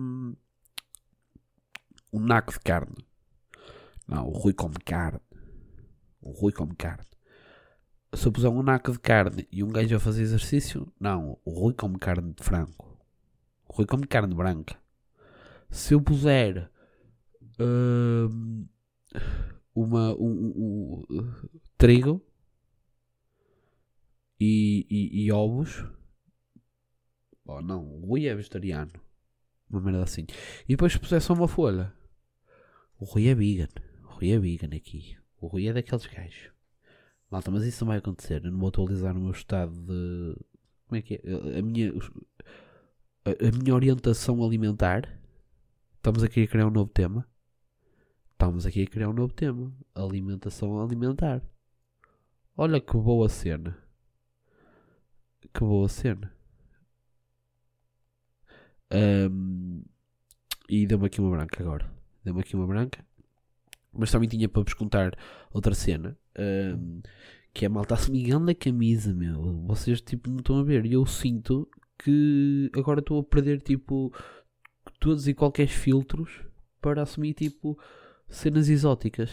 Um 2.12 2.20
naco 2.20 2.52
de 2.52 2.60
carne. 2.60 2.96
Não, 4.06 4.26
o 4.28 4.32
Rui 4.32 4.52
come 4.54 4.76
carne. 4.84 5.20
O 6.20 6.30
Rui 6.30 6.52
come 6.52 6.74
carne. 6.74 7.04
Se 8.14 8.26
eu 8.26 8.32
puser 8.32 8.50
um 8.50 8.62
naco 8.62 8.92
de 8.92 8.98
carne 8.98 9.46
e 9.52 9.62
um 9.62 9.68
gajo 9.68 9.94
a 9.94 10.00
fazer 10.00 10.22
exercício, 10.22 10.90
não, 10.98 11.38
o 11.44 11.50
Rui 11.50 11.74
come 11.74 11.98
carne 11.98 12.32
de 12.32 12.42
frango. 12.42 12.98
O 13.68 13.74
Rui 13.74 13.86
come 13.86 14.06
carne 14.06 14.34
branca. 14.34 14.76
Se 15.70 15.92
eu 15.92 16.00
puser 16.00 16.70
hum, 17.60 18.66
uma 19.74 20.14
um, 20.14 20.24
um- 20.56 21.04
um, 21.10 21.34
trigo 21.76 22.24
e, 24.40 24.86
e, 24.88 25.24
e 25.26 25.32
ovos, 25.32 25.84
oh 27.44 27.60
não, 27.60 27.84
o 27.86 28.06
Rui 28.06 28.26
é 28.26 28.34
vegetariano, 28.34 28.92
uma 29.68 29.80
merda 29.82 30.02
assim. 30.04 30.24
E 30.64 30.68
depois 30.68 30.92
se 30.92 30.98
puser 30.98 31.20
só 31.20 31.34
uma 31.34 31.48
folha, 31.48 31.92
o 32.98 33.04
Rui 33.04 33.28
é 33.28 33.34
vegan, 33.34 33.68
o 34.04 34.08
Rui 34.14 34.30
é 34.30 34.38
vegan 34.38 34.76
aqui, 34.76 35.16
o 35.40 35.46
Rui 35.46 35.68
é 35.68 35.72
daqueles 35.72 36.06
gajos. 36.06 36.50
Malta, 37.30 37.50
mas 37.50 37.64
isso 37.64 37.84
não 37.84 37.88
vai 37.88 37.98
acontecer. 37.98 38.44
Eu 38.44 38.50
não 38.50 38.58
vou 38.58 38.68
atualizar 38.68 39.16
o 39.16 39.20
meu 39.20 39.32
estado 39.32 39.72
de. 39.72 40.36
Como 40.86 40.98
é 40.98 41.02
que 41.02 41.14
é? 41.14 41.58
A 41.58 41.62
minha, 41.62 41.92
a, 43.24 43.58
minha 43.62 43.74
orientação 43.74 44.42
alimentar. 44.42 45.06
Estamos 45.96 46.22
aqui 46.22 46.42
a 46.42 46.46
criar 46.48 46.66
um 46.66 46.70
novo 46.70 46.90
tema. 46.90 47.28
Estamos 48.32 48.64
aqui 48.64 48.82
a 48.82 48.86
criar 48.86 49.10
um 49.10 49.12
novo 49.12 49.32
tema. 49.34 49.72
Alimentação 49.94 50.82
alimentar. 50.82 51.42
Olha 52.56 52.80
que 52.80 52.96
boa 52.96 53.28
cena. 53.28 53.76
Que 55.52 55.60
boa 55.60 55.88
cena. 55.88 56.32
Ahm, 58.90 59.82
e 60.68 60.86
deu-me 60.86 61.06
aqui 61.06 61.20
uma 61.20 61.30
branca 61.30 61.62
agora. 61.62 61.97
Deu-me 62.28 62.42
aqui 62.42 62.54
uma 62.54 62.66
branca. 62.66 63.02
Mas 63.90 64.12
também 64.12 64.28
tinha 64.28 64.46
para 64.50 64.62
vos 64.62 64.74
contar 64.74 65.16
outra 65.50 65.74
cena. 65.74 66.14
ahm, 66.38 67.00
que 67.54 67.64
é 67.64 67.68
malta 67.70 67.96
se 67.96 68.12
engana 68.12 68.52
a 68.52 68.54
camisa, 68.54 69.14
meu. 69.14 69.62
Vocês 69.66 69.98
tipo 70.02 70.28
não 70.28 70.40
estão 70.40 70.58
a 70.58 70.62
ver. 70.62 70.84
E 70.84 70.92
eu 70.92 71.06
sinto 71.06 71.66
que 71.98 72.70
agora 72.76 73.00
estou 73.00 73.18
a 73.20 73.24
perder 73.24 73.62
tipo 73.62 74.12
todos 75.00 75.26
e 75.26 75.32
qualquer 75.32 75.68
filtros 75.68 76.44
para 76.82 77.00
assumir 77.00 77.32
tipo 77.32 77.78
cenas 78.28 78.68
exóticas. 78.68 79.30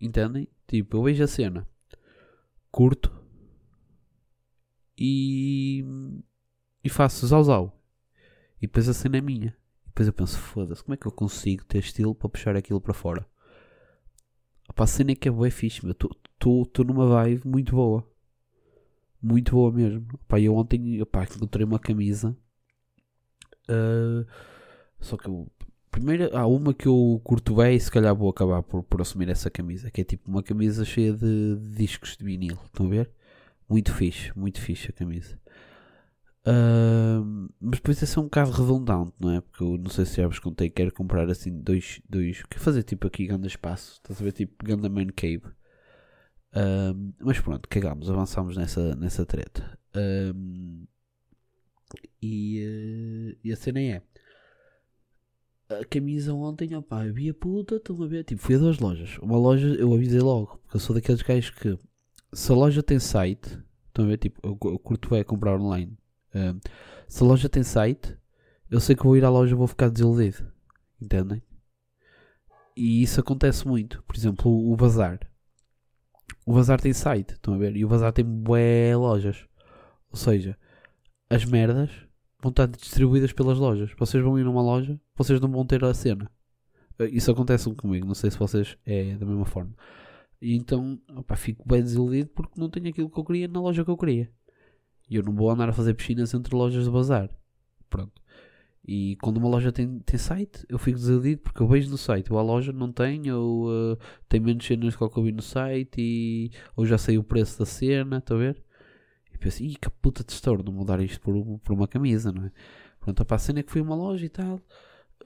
entendem? 0.00 0.48
Tipo, 0.66 0.96
eu 0.96 1.04
vejo 1.04 1.22
a 1.22 1.28
cena, 1.28 1.68
curto 2.72 3.14
e, 4.98 5.84
e 6.82 6.88
faço 6.88 7.24
zau-zau. 7.24 7.80
E 8.60 8.66
depois 8.66 8.88
a 8.88 8.94
cena 8.94 9.18
é 9.18 9.20
minha. 9.20 9.56
Depois 9.96 10.08
eu 10.08 10.12
penso, 10.12 10.38
foda-se, 10.38 10.84
como 10.84 10.92
é 10.92 10.96
que 10.98 11.06
eu 11.06 11.10
consigo 11.10 11.64
ter 11.64 11.78
estilo 11.78 12.14
para 12.14 12.28
puxar 12.28 12.54
aquilo 12.54 12.78
para 12.78 12.92
fora? 12.92 13.26
Opa, 14.68 14.84
a 14.84 14.86
cena 14.86 15.12
é 15.12 15.14
que 15.14 15.26
é 15.26 15.30
boa 15.30 15.50
fixe. 15.50 15.80
Estou 15.88 16.84
numa 16.84 17.08
vibe 17.08 17.48
muito 17.48 17.74
boa. 17.74 18.06
Muito 19.22 19.52
boa 19.52 19.72
mesmo. 19.72 20.06
Opa, 20.12 20.38
eu 20.38 20.54
ontem 20.54 21.00
opa, 21.00 21.24
encontrei 21.24 21.64
uma 21.64 21.78
camisa. 21.78 22.36
Uh, 23.70 24.26
só 25.00 25.16
que 25.16 25.28
eu, 25.28 25.50
primeiro 25.90 26.28
há 26.36 26.46
uma 26.46 26.74
que 26.74 26.86
eu 26.86 27.18
curto 27.24 27.54
bem 27.56 27.76
e 27.76 27.80
se 27.80 27.90
calhar 27.90 28.14
vou 28.14 28.28
acabar 28.28 28.62
por, 28.62 28.82
por 28.82 29.00
assumir 29.00 29.30
essa 29.30 29.48
camisa. 29.48 29.90
Que 29.90 30.02
é 30.02 30.04
tipo 30.04 30.30
uma 30.30 30.42
camisa 30.42 30.84
cheia 30.84 31.14
de 31.14 31.56
discos 31.74 32.18
de 32.18 32.24
vinil. 32.26 32.58
Estão 32.66 32.84
a 32.84 32.90
ver? 32.90 33.10
Muito 33.66 33.94
fixe, 33.94 34.30
muito 34.36 34.60
fixe 34.60 34.90
a 34.90 34.92
camisa. 34.92 35.40
Mas 37.60 37.78
depois 37.80 38.02
é 38.02 38.06
só 38.06 38.20
um 38.20 38.24
bocado 38.24 38.50
redundante, 38.52 39.12
não 39.18 39.32
é? 39.32 39.40
Porque 39.40 39.64
eu 39.64 39.76
não 39.78 39.90
sei 39.90 40.04
se 40.06 40.16
já 40.16 40.28
vos 40.28 40.38
contei, 40.38 40.70
quero 40.70 40.92
comprar 40.92 41.28
assim 41.28 41.50
dois, 41.60 42.00
dois, 42.08 42.42
quero 42.44 42.62
fazer 42.62 42.82
tipo 42.84 43.06
aqui 43.06 43.26
grande 43.26 43.48
espaço, 43.48 43.94
estás 43.94 44.20
a 44.20 44.24
ver? 44.24 44.32
Tipo 44.32 44.64
grande 44.64 44.88
man 44.88 45.08
cave. 45.08 45.42
Mas 47.20 47.40
pronto, 47.40 47.68
cagamos, 47.68 48.08
avançamos 48.08 48.56
nessa, 48.56 48.94
nessa 48.94 49.26
treta. 49.26 49.78
E, 52.22 52.64
uh, 52.64 53.38
e 53.44 53.52
a 53.52 53.56
cena 53.56 53.80
é 53.80 54.02
a 55.68 55.84
camisa 55.84 56.32
ontem, 56.32 56.74
opá, 56.76 57.02
havia 57.02 57.34
puta, 57.34 57.76
estão 57.76 58.00
a 58.02 58.06
ver? 58.06 58.24
Tipo, 58.24 58.40
fui 58.40 58.54
a 58.54 58.58
duas 58.58 58.78
lojas. 58.78 59.18
Uma 59.18 59.36
loja 59.36 59.66
eu 59.66 59.92
avisei 59.92 60.20
logo, 60.20 60.58
porque 60.58 60.76
eu 60.76 60.80
sou 60.80 60.94
daqueles 60.94 61.22
gajos 61.22 61.50
que 61.50 61.76
se 62.32 62.52
a 62.52 62.54
loja 62.54 62.82
tem 62.82 62.98
site, 62.98 63.58
estão 63.88 64.04
a 64.04 64.08
ver? 64.08 64.18
Tipo, 64.18 64.40
eu, 64.44 64.58
eu 64.70 64.78
curto 64.78 65.14
é 65.14 65.24
comprar 65.24 65.58
online 65.60 65.96
se 67.08 67.22
a 67.22 67.26
loja 67.26 67.48
tem 67.48 67.62
site, 67.62 68.16
eu 68.70 68.80
sei 68.80 68.96
que 68.96 69.04
vou 69.04 69.16
ir 69.16 69.24
à 69.24 69.30
loja 69.30 69.52
e 69.52 69.56
vou 69.56 69.66
ficar 69.66 69.88
desiludido. 69.88 70.50
Entendem? 71.00 71.42
E 72.76 73.02
isso 73.02 73.20
acontece 73.20 73.66
muito. 73.66 74.02
Por 74.02 74.16
exemplo, 74.16 74.50
o 74.50 74.76
Bazar. 74.76 75.20
O 76.44 76.54
Bazar 76.54 76.80
tem 76.80 76.92
site, 76.92 77.32
estão 77.32 77.54
a 77.54 77.58
ver? 77.58 77.76
E 77.76 77.84
o 77.84 77.88
Bazar 77.88 78.12
tem 78.12 78.24
bué 78.24 78.96
lojas. 78.96 79.46
Ou 80.10 80.16
seja, 80.16 80.56
as 81.28 81.44
merdas 81.44 81.90
vão 82.40 82.50
estar 82.50 82.66
distribuídas 82.66 83.32
pelas 83.32 83.58
lojas. 83.58 83.90
Vocês 83.98 84.22
vão 84.22 84.38
ir 84.38 84.44
numa 84.44 84.62
loja, 84.62 85.00
vocês 85.14 85.40
não 85.40 85.50
vão 85.50 85.66
ter 85.66 85.84
a 85.84 85.94
cena. 85.94 86.30
Isso 87.10 87.30
acontece 87.30 87.72
comigo, 87.74 88.06
não 88.06 88.14
sei 88.14 88.30
se 88.30 88.38
vocês 88.38 88.78
é 88.86 89.16
da 89.16 89.26
mesma 89.26 89.44
forma. 89.44 89.74
E 90.40 90.54
então, 90.54 91.00
opa, 91.14 91.36
fico 91.36 91.66
bem 91.66 91.82
desiludido 91.82 92.30
porque 92.30 92.60
não 92.60 92.70
tenho 92.70 92.88
aquilo 92.88 93.10
que 93.10 93.18
eu 93.18 93.24
queria 93.24 93.48
na 93.48 93.60
loja 93.60 93.84
que 93.84 93.90
eu 93.90 93.96
queria. 93.96 94.30
E 95.08 95.16
eu 95.16 95.22
não 95.22 95.34
vou 95.34 95.50
andar 95.50 95.68
a 95.68 95.72
fazer 95.72 95.94
piscinas 95.94 96.34
entre 96.34 96.54
lojas 96.54 96.84
de 96.84 96.90
bazar. 96.90 97.30
Pronto. 97.88 98.20
E 98.86 99.16
quando 99.20 99.38
uma 99.38 99.48
loja 99.48 99.72
tem, 99.72 99.98
tem 100.00 100.18
site, 100.18 100.64
eu 100.68 100.78
fico 100.78 100.98
desiludido 100.98 101.42
porque 101.42 101.60
eu 101.60 101.66
vejo 101.66 101.90
no 101.90 101.98
site, 101.98 102.32
ou 102.32 102.38
a 102.38 102.42
loja 102.42 102.72
não 102.72 102.92
tem, 102.92 103.30
ou 103.32 103.68
uh, 103.68 103.98
tem 104.28 104.38
menos 104.38 104.64
cenas 104.64 104.94
que 104.94 105.02
eu 105.02 105.22
vi 105.24 105.32
no 105.32 105.42
site, 105.42 105.96
e, 105.98 106.50
ou 106.76 106.86
já 106.86 106.96
sei 106.96 107.18
o 107.18 107.24
preço 107.24 107.58
da 107.58 107.66
cena, 107.66 108.18
está 108.18 108.34
a 108.34 108.38
ver? 108.38 108.62
E 109.34 109.38
penso, 109.38 109.62
ih, 109.62 109.74
que 109.74 109.90
puta 109.90 110.22
de 110.22 110.32
estouro, 110.32 110.62
não 110.62 110.72
mudar 110.72 111.00
isto 111.00 111.20
por, 111.20 111.58
por 111.58 111.72
uma 111.72 111.88
camisa, 111.88 112.30
não 112.30 112.44
é? 112.44 112.52
Pronto, 113.00 113.20
opa, 113.22 113.34
a 113.34 113.38
cena 113.38 113.60
é 113.60 113.62
que 113.64 113.72
fui 113.72 113.80
a 113.80 113.84
uma 113.84 113.96
loja 113.96 114.24
e 114.24 114.28
tal. 114.28 114.60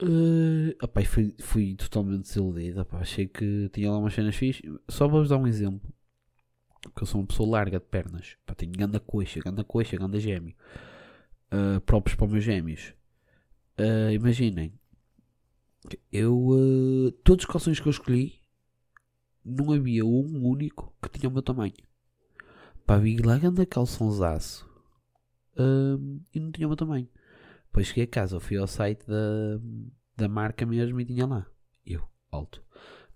Uh, 0.03 0.75
opa, 0.83 1.03
e 1.03 1.05
fui, 1.05 1.35
fui 1.41 1.75
totalmente 1.75 2.23
desiludido. 2.23 2.81
Opa, 2.81 2.99
achei 2.99 3.27
que 3.29 3.69
tinha 3.73 3.91
lá 3.91 3.99
umas 3.99 4.15
cenas 4.15 4.35
fixas. 4.37 4.71
Só 4.89 5.07
vou-vos 5.07 5.29
dar 5.29 5.37
um 5.37 5.47
exemplo. 5.47 5.93
Porque 6.83 7.03
eu 7.03 7.07
sou 7.07 7.21
uma 7.21 7.27
pessoa 7.27 7.51
larga 7.51 7.79
de 7.79 7.87
pernas. 7.87 8.37
Pá, 8.47 8.55
tenho 8.55 8.73
ganda 8.73 8.99
coxa, 8.99 9.41
ganda 9.41 9.63
coxa, 9.63 9.97
ganda 9.97 10.19
gêmeo. 10.19 10.55
Uh, 11.53 11.81
próprios 11.83 12.17
para 12.17 12.27
os 12.27 12.33
meus 12.33 12.45
gêmeos. 12.45 12.95
Uh, 13.79 14.13
imaginem. 14.13 14.73
Eu. 16.11 16.37
Uh, 16.37 17.13
todos 17.25 17.45
os 17.45 17.51
calções 17.51 17.81
que 17.81 17.87
eu 17.87 17.91
escolhi. 17.91 18.41
Não 19.45 19.73
havia 19.73 20.05
um 20.05 20.47
único 20.47 20.95
que 21.03 21.09
tinha 21.09 21.29
o 21.29 21.33
meu 21.33 21.43
tamanho. 21.43 21.73
Pá, 22.87 22.99
vi 22.99 23.17
lá 23.17 23.39
ganda 23.39 23.65
calçãozaço. 23.65 24.69
Uh, 25.57 26.21
e 26.35 26.41
não 26.41 26.53
tinha 26.53 26.67
o 26.67 26.71
meu 26.71 26.77
tamanho. 26.77 27.09
Depois 27.67 27.87
cheguei 27.87 28.05
a 28.05 28.07
casa, 28.07 28.37
eu 28.37 28.41
fui 28.41 28.57
ao 28.57 28.67
site 28.67 29.07
da, 29.07 29.61
da 30.17 30.29
marca 30.29 30.67
mesmo 30.67 31.01
e 31.01 31.05
tinha 31.05 31.27
lá. 31.27 31.47
Eu, 31.87 32.07
alto. 32.31 32.63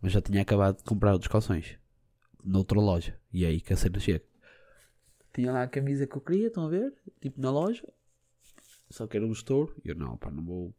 Mas 0.01 0.13
já 0.13 0.21
tinha 0.21 0.43
acabado 0.43 0.79
de 0.79 0.85
comprar 0.85 1.13
outros 1.13 1.31
calções 1.31 1.79
noutra 2.45 2.79
loja. 2.79 3.19
E 3.35 3.45
aí 3.45 3.61
que 3.61 3.73
a 3.73 3.77
cena 3.77 3.99
chega. 3.99 4.25
Tinha 5.33 5.51
lá 5.51 5.65
a 5.65 5.69
camisa 5.69 6.07
que 6.07 6.17
eu 6.17 6.21
queria, 6.21 6.47
estão 6.47 6.67
a 6.67 6.69
ver? 6.69 6.95
Tipo 7.21 7.41
na 7.41 7.51
loja. 7.51 7.83
Só 8.89 9.09
que 9.09 9.17
era 9.17 9.27
um 9.27 9.33
estouro. 9.33 9.75
E 9.85 9.89
eu 9.89 9.97
não, 9.97 10.17
pá, 10.17 10.31
não 10.31 10.45
vou, 10.45 10.73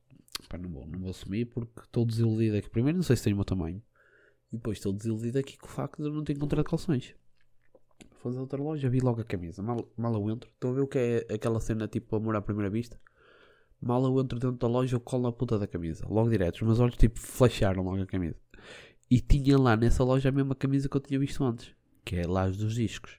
pá, 0.48 0.58
não 0.58 0.70
vou, 0.70 0.88
não 0.88 1.00
vou 1.00 1.10
assumir 1.10 1.48
porque 1.48 1.82
estou 1.82 2.06
desiludido 2.06 2.56
aqui. 2.56 2.70
Primeiro 2.70 2.98
não 2.98 3.04
sei 3.04 3.18
se 3.18 3.26
tem 3.26 3.34
o 3.34 3.36
meu 3.36 3.44
tamanho. 3.44 3.84
E 4.54 4.56
depois 4.56 4.78
estou 4.78 4.94
desiludido 4.94 5.38
aqui 5.38 5.58
com 5.58 5.68
o 5.68 5.70
facto 5.70 6.02
de 6.02 6.08
eu 6.08 6.14
não 6.14 6.24
ter 6.24 6.32
encontrado 6.32 6.64
calções. 6.64 7.14
Vou 8.10 8.20
fazer 8.20 8.40
outra 8.40 8.62
loja, 8.62 8.90
vi 8.90 9.02
logo 9.02 9.20
a 9.20 9.26
camisa. 9.26 9.62
Mal, 9.62 9.92
mal 9.98 10.14
eu 10.14 10.30
entro. 10.30 10.50
Estão 10.50 10.72
a 10.72 10.74
ver 10.76 10.82
o 10.82 10.88
que 10.88 10.98
é 10.98 11.34
aquela 11.34 11.60
cena 11.60 11.90
tipo 11.90 12.16
amor 12.16 12.38
à 12.38 12.42
primeira 12.42 12.70
vista? 12.70 12.98
Mal 13.82 14.02
eu 14.06 14.18
entro 14.22 14.40
dentro 14.40 14.58
da 14.58 14.68
loja, 14.68 14.96
eu 14.96 15.02
colo 15.02 15.24
na 15.24 15.34
puta 15.34 15.60
da 15.60 15.68
camisa. 15.68 16.08
Logo 16.08 16.30
direto. 16.30 16.56
Os 16.56 16.62
meus 16.62 16.80
olhos 16.80 16.96
tipo 16.96 17.20
flasharam 17.20 17.84
logo 17.84 18.02
a 18.02 18.06
camisa. 18.06 18.40
E 19.12 19.20
tinha 19.20 19.58
lá 19.58 19.76
nessa 19.76 20.06
loja 20.06 20.30
a 20.30 20.32
mesma 20.32 20.56
camisa 20.56 20.88
que 20.88 20.96
eu 20.96 21.02
tinha 21.02 21.20
visto 21.20 21.44
antes, 21.44 21.76
que 22.06 22.16
é 22.16 22.28
lá 22.28 22.48
dos 22.48 22.76
discos. 22.76 23.18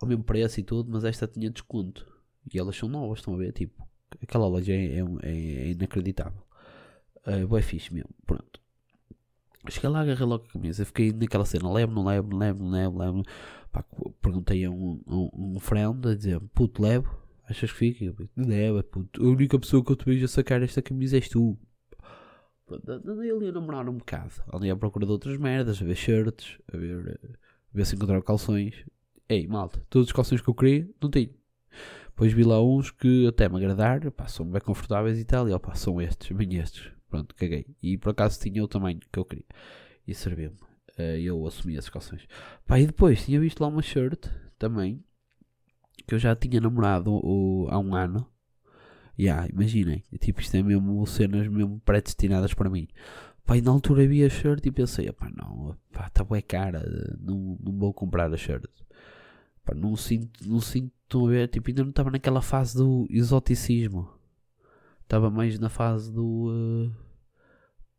Ao 0.00 0.08
mesmo 0.08 0.24
preço 0.24 0.60
e 0.60 0.62
tudo, 0.62 0.90
mas 0.90 1.04
esta 1.04 1.26
tinha 1.26 1.48
desconto. 1.50 2.06
E 2.52 2.58
elas 2.58 2.76
são 2.76 2.88
novas, 2.88 3.20
estão 3.20 3.34
a 3.34 3.38
ver? 3.38 3.52
Tipo, 3.52 3.86
aquela 4.22 4.46
loja 4.46 4.72
é, 4.72 4.98
é, 4.98 5.30
é 5.30 5.70
inacreditável. 5.70 6.42
Uh, 7.26 7.56
é 7.56 7.62
fixe 7.62 7.92
mesmo, 7.92 8.10
pronto. 8.26 8.60
Cheguei 9.68 9.90
lá, 9.90 10.00
agarrei 10.00 10.26
logo 10.26 10.44
a 10.48 10.52
camisa. 10.52 10.84
Fiquei 10.84 11.12
naquela 11.12 11.44
cena: 11.44 11.70
levo, 11.70 11.92
não 11.92 12.04
levo, 12.04 12.28
não 12.28 12.38
levo, 12.38 12.64
não 12.64 12.70
levo, 12.70 12.98
levo. 12.98 13.22
Pá, 13.70 13.84
perguntei 14.22 14.64
a 14.64 14.70
um, 14.70 15.00
um, 15.06 15.30
um 15.34 15.60
friend 15.60 16.08
a 16.08 16.14
dizer: 16.14 16.40
puto, 16.54 16.82
levo, 16.82 17.18
achas 17.44 17.70
que 17.70 17.78
fica? 17.78 18.04
Eu, 18.04 18.14
leva, 18.36 18.82
puto. 18.82 19.22
A 19.22 19.26
única 19.26 19.58
pessoa 19.58 19.84
que 19.84 19.92
eu 19.92 19.96
te 19.96 20.04
vejo 20.04 20.24
a 20.24 20.28
sacar 20.28 20.62
esta 20.62 20.80
camisa 20.80 21.16
és 21.16 21.28
tu. 21.28 21.58
Andei 22.70 23.30
ali 23.30 23.48
a 23.48 23.52
namorar 23.52 23.88
um 23.88 23.98
bocado. 23.98 24.32
Andei 24.52 24.70
à 24.70 24.76
procura 24.76 25.06
de 25.06 25.12
outras 25.12 25.38
merdas, 25.38 25.80
a 25.82 25.84
ver 25.84 25.96
shirts, 25.96 26.58
a 26.72 26.76
ver, 26.76 27.18
a 27.22 27.47
ver 27.72 27.86
se 27.86 27.94
encontrava 27.94 28.22
calções. 28.22 28.84
Ei, 29.28 29.46
malta, 29.46 29.84
todos 29.90 30.08
os 30.08 30.12
calções 30.12 30.40
que 30.40 30.48
eu 30.48 30.54
queria, 30.54 30.88
não 31.00 31.10
tinha. 31.10 31.30
Depois 32.06 32.32
vi 32.32 32.42
lá 32.42 32.62
uns 32.62 32.90
que 32.90 33.26
até 33.26 33.48
me 33.48 33.56
agradaram, 33.56 34.10
pá, 34.10 34.26
são 34.26 34.46
bem 34.46 34.60
confortáveis 34.60 35.18
e 35.18 35.24
tal, 35.24 35.48
e 35.48 35.52
ó, 35.52 35.60
são 35.74 36.00
estes, 36.00 36.36
bem 36.36 36.56
estes. 36.56 36.90
Pronto, 37.08 37.34
caguei. 37.34 37.66
E 37.82 37.96
por 37.96 38.10
acaso 38.10 38.40
tinha 38.40 38.62
o 38.62 38.68
tamanho 38.68 39.00
que 39.12 39.18
eu 39.18 39.24
queria. 39.24 39.44
E 40.06 40.14
serviu-me. 40.14 40.56
Uh, 40.98 41.18
eu 41.20 41.46
assumi 41.46 41.76
esses 41.76 41.88
calções. 41.88 42.26
Pá, 42.66 42.78
e 42.80 42.86
depois 42.86 43.24
tinha 43.24 43.38
visto 43.38 43.60
lá 43.60 43.68
uma 43.68 43.82
shirt 43.82 44.26
também, 44.58 45.02
que 46.06 46.14
eu 46.14 46.18
já 46.18 46.34
tinha 46.34 46.60
namorado 46.60 47.12
o, 47.12 47.68
há 47.70 47.78
um 47.78 47.94
ano 47.94 48.26
Yeah, 49.18 49.48
imaginem, 49.52 50.04
tipo, 50.20 50.40
isto 50.40 50.56
é 50.56 50.62
mesmo 50.62 51.04
cenas 51.04 51.48
mesmo 51.48 51.80
predestinadas 51.84 52.54
para 52.54 52.70
mim. 52.70 52.86
Pai, 53.48 53.62
na 53.62 53.70
altura 53.70 54.06
vi 54.06 54.22
a 54.22 54.28
shirt 54.28 54.66
e 54.66 54.70
pensei, 54.70 55.10
pá, 55.10 55.30
não, 55.34 55.74
pá, 55.90 56.08
está 56.08 56.22
bem 56.22 56.42
cara, 56.42 56.84
não, 57.18 57.58
não 57.64 57.78
vou 57.78 57.94
comprar 57.94 58.30
a 58.30 58.36
shirt. 58.36 58.68
Pá, 59.64 59.74
não 59.74 59.96
sinto, 59.96 60.46
não 60.46 60.60
sinto, 60.60 61.26
a 61.26 61.30
ver, 61.30 61.48
tipo, 61.48 61.70
ainda 61.70 61.82
não 61.82 61.88
estava 61.88 62.10
naquela 62.10 62.42
fase 62.42 62.76
do 62.76 63.06
exoticismo. 63.08 64.06
Estava 65.00 65.30
mais 65.30 65.58
na 65.58 65.70
fase 65.70 66.12
do 66.12 66.50
uh, 66.50 66.94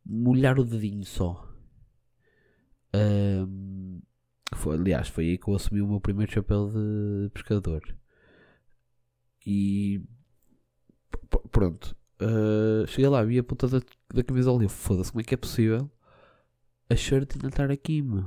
molhar 0.06 0.56
o 0.56 0.64
dedinho 0.64 1.04
só. 1.04 1.52
Um, 2.94 4.00
foi, 4.54 4.76
aliás, 4.76 5.08
foi 5.08 5.30
aí 5.30 5.36
que 5.36 5.48
eu 5.48 5.56
assumi 5.56 5.82
o 5.82 5.88
meu 5.88 6.00
primeiro 6.00 6.30
chapéu 6.30 6.68
de 6.68 7.28
pescador. 7.30 7.82
E 9.44 10.00
pronto. 11.50 11.96
Uh, 12.20 12.86
cheguei 12.86 13.08
lá, 13.08 13.22
vi 13.22 13.38
a 13.38 13.42
puta 13.42 13.66
da, 13.66 13.80
da 14.12 14.22
camisola 14.22 14.64
e 14.64 14.68
foda-se, 14.68 15.10
como 15.10 15.22
é 15.22 15.24
que 15.24 15.34
é 15.34 15.38
possível 15.38 15.90
a 16.90 16.96
shirt 16.96 17.36
ainda 17.36 17.48
estar 17.48 17.70
aqui, 17.70 18.02
meu? 18.02 18.24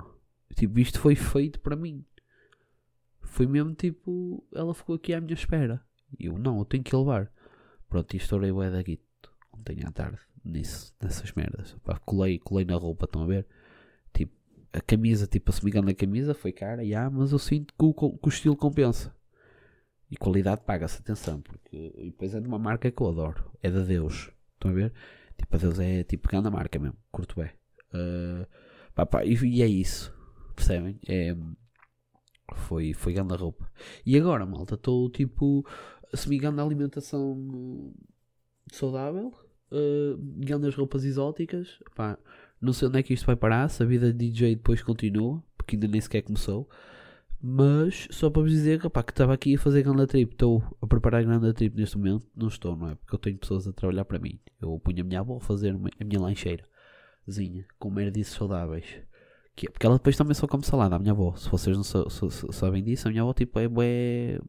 Tipo, 0.55 0.79
isto 0.79 0.99
foi 0.99 1.15
feito 1.15 1.59
para 1.59 1.75
mim. 1.75 2.05
Foi 3.21 3.45
mesmo 3.45 3.73
tipo, 3.73 4.43
ela 4.55 4.73
ficou 4.73 4.95
aqui 4.95 5.13
à 5.13 5.19
minha 5.19 5.33
espera. 5.33 5.83
E 6.17 6.27
eu, 6.27 6.37
não, 6.37 6.59
eu 6.59 6.65
tenho 6.65 6.83
que 6.83 6.95
levar. 6.95 7.29
Pronto, 7.89 8.13
e 8.13 8.17
estourei 8.17 8.51
o 8.51 8.71
da 8.71 8.81
Guito 8.81 9.03
ontem 9.51 9.79
à 9.85 9.91
tarde, 9.91 10.19
nisso, 10.43 10.95
nessas 11.01 11.31
merdas. 11.33 11.75
Pá, 11.83 11.99
colei, 11.99 12.39
colei 12.39 12.65
na 12.65 12.75
roupa, 12.75 13.05
estão 13.05 13.23
a 13.23 13.27
ver? 13.27 13.45
Tipo, 14.13 14.33
a 14.71 14.79
camisa, 14.79 15.27
tipo, 15.27 15.51
a 15.51 15.53
se 15.53 15.63
me 15.63 15.69
engano, 15.69 15.89
a 15.89 15.93
camisa 15.93 16.33
foi 16.33 16.51
cara, 16.51 16.83
yeah, 16.83 17.09
mas 17.09 17.31
eu 17.31 17.39
sinto 17.39 17.73
que 17.73 17.85
o, 17.85 17.93
que 17.93 18.27
o 18.27 18.29
estilo 18.29 18.55
compensa. 18.55 19.13
E 20.09 20.17
qualidade 20.17 20.61
paga-se, 20.61 20.99
atenção, 20.99 21.41
porque 21.41 21.93
e 21.97 22.05
depois 22.11 22.35
é 22.35 22.39
de 22.39 22.47
uma 22.47 22.59
marca 22.59 22.91
que 22.91 23.01
eu 23.01 23.09
adoro, 23.09 23.51
é 23.61 23.69
da 23.71 23.81
Deus. 23.81 24.31
Estão 24.53 24.71
a 24.71 24.73
ver? 24.73 24.93
Tipo, 25.37 25.55
a 25.55 25.59
Deus 25.59 25.79
é 25.79 26.03
tipo 26.03 26.29
grande 26.29 26.49
marca 26.49 26.77
mesmo, 26.77 26.97
curto 27.11 27.35
bem. 27.39 27.49
Uh, 27.93 28.47
pá, 28.93 29.05
pá, 29.05 29.25
e, 29.25 29.33
e, 29.33 29.61
é 29.61 29.67
isso. 29.67 30.13
percebem? 30.55 30.99
É, 31.07 31.35
foi, 32.53 32.93
foi 32.93 33.13
grande 33.13 33.35
roupa. 33.35 33.69
E 34.05 34.17
agora, 34.17 34.45
malta, 34.45 34.75
estou 34.75 35.09
tipo 35.09 35.65
semigando 36.13 36.61
a 36.61 36.63
alimentação 36.63 37.93
saudável, 38.71 39.33
uh, 39.71 40.17
grandes 40.37 40.75
roupas 40.75 41.03
exóticas. 41.03 41.79
Pá, 41.95 42.17
não 42.61 42.73
sei 42.73 42.87
onde 42.87 42.99
é 42.99 43.03
que 43.03 43.13
isto 43.13 43.25
vai 43.25 43.35
parar, 43.35 43.67
se 43.69 43.81
a 43.83 43.85
vida 43.85 44.13
de 44.13 44.29
DJ 44.29 44.55
depois 44.55 44.81
continua, 44.81 45.43
porque 45.57 45.75
ainda 45.75 45.87
nem 45.87 45.99
sequer 45.99 46.21
começou. 46.21 46.69
Mas 47.45 48.07
só 48.09 48.29
para 48.29 48.41
vos 48.41 48.51
dizer 48.51 48.79
que 48.79 48.87
estava 48.87 49.33
aqui 49.33 49.55
a 49.55 49.59
fazer 49.59 49.83
grande 49.83 50.07
trip, 50.07 50.31
estou 50.31 50.63
a 50.81 50.87
preparar 50.87 51.25
grande 51.25 51.51
trip 51.51 51.75
neste 51.75 51.97
momento. 51.97 52.25
Não 52.33 52.47
estou, 52.47 52.73
não 52.73 52.91
é? 52.91 52.95
Porque 52.95 53.15
eu 53.15 53.19
tenho 53.19 53.37
pessoas 53.37 53.67
a 53.67 53.73
trabalhar 53.73 54.05
para 54.05 54.17
mim. 54.17 54.39
Eu 54.61 54.79
ponho 54.79 55.01
a 55.01 55.03
minha 55.03 55.19
avó 55.19 55.35
a 55.35 55.41
fazer 55.41 55.75
a 55.75 56.05
minha 56.05 56.21
lancheirazinha 56.21 57.65
com 57.77 57.89
merdices 57.89 58.33
saudáveis. 58.33 58.85
Que, 59.57 59.67
é, 59.67 59.69
porque 59.69 59.85
ela 59.85 59.97
depois 59.97 60.15
também 60.15 60.33
só 60.33 60.47
come 60.47 60.63
salada, 60.63 60.95
a 60.95 60.99
minha 60.99 61.11
avó. 61.11 61.35
Se 61.35 61.49
vocês 61.49 61.75
não 61.75 61.83
so, 61.83 62.09
so, 62.09 62.31
so, 62.31 62.49
sabem 62.53 62.81
disso, 62.81 63.09
a 63.09 63.11
minha 63.11 63.23
avó 63.23 63.33
tipo 63.33 63.59
é, 63.59 63.65
é 63.65 64.39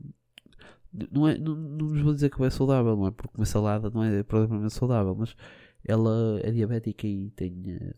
não, 1.10 1.26
é, 1.26 1.36
não, 1.36 1.56
não 1.56 1.88
vos 1.88 2.00
vou 2.00 2.14
dizer 2.14 2.30
que 2.30 2.40
é 2.44 2.50
saudável, 2.50 2.96
não 2.96 3.08
é? 3.08 3.10
Porque 3.10 3.32
comer 3.32 3.46
salada 3.46 3.90
não 3.90 4.04
é 4.04 4.22
provavelmente 4.22 4.72
saudável, 4.72 5.16
mas 5.16 5.34
ela 5.84 6.38
é 6.44 6.50
diabética 6.52 7.08
e 7.08 7.30
tem. 7.30 7.52
Uh, 7.52 7.94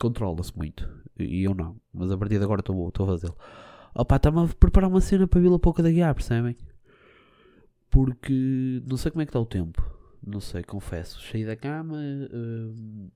controla-se 0.00 0.56
muito. 0.56 0.88
E 1.18 1.44
eu 1.44 1.54
não. 1.54 1.78
Mas 1.92 2.10
a 2.10 2.16
partir 2.16 2.38
de 2.38 2.44
agora 2.44 2.60
estou 2.60 2.90
a 2.90 3.06
fazê-lo. 3.06 3.36
Opa, 3.94 4.16
está-me 4.16 4.40
a 4.40 4.48
preparar 4.48 4.88
uma 4.88 5.00
cena 5.00 5.28
para 5.28 5.40
Vila 5.40 5.58
Pouca 5.58 5.82
da 5.82 5.90
Guiar, 5.90 6.14
percebem? 6.14 6.56
Porque 7.90 8.82
não 8.86 8.96
sei 8.96 9.10
como 9.10 9.20
é 9.20 9.26
que 9.26 9.30
está 9.30 9.40
o 9.40 9.46
tempo. 9.46 9.84
Não 10.26 10.40
sei, 10.40 10.62
confesso. 10.62 11.20
Cheio 11.20 11.46
da 11.46 11.56
cama 11.56 11.98
uh, 11.98 13.12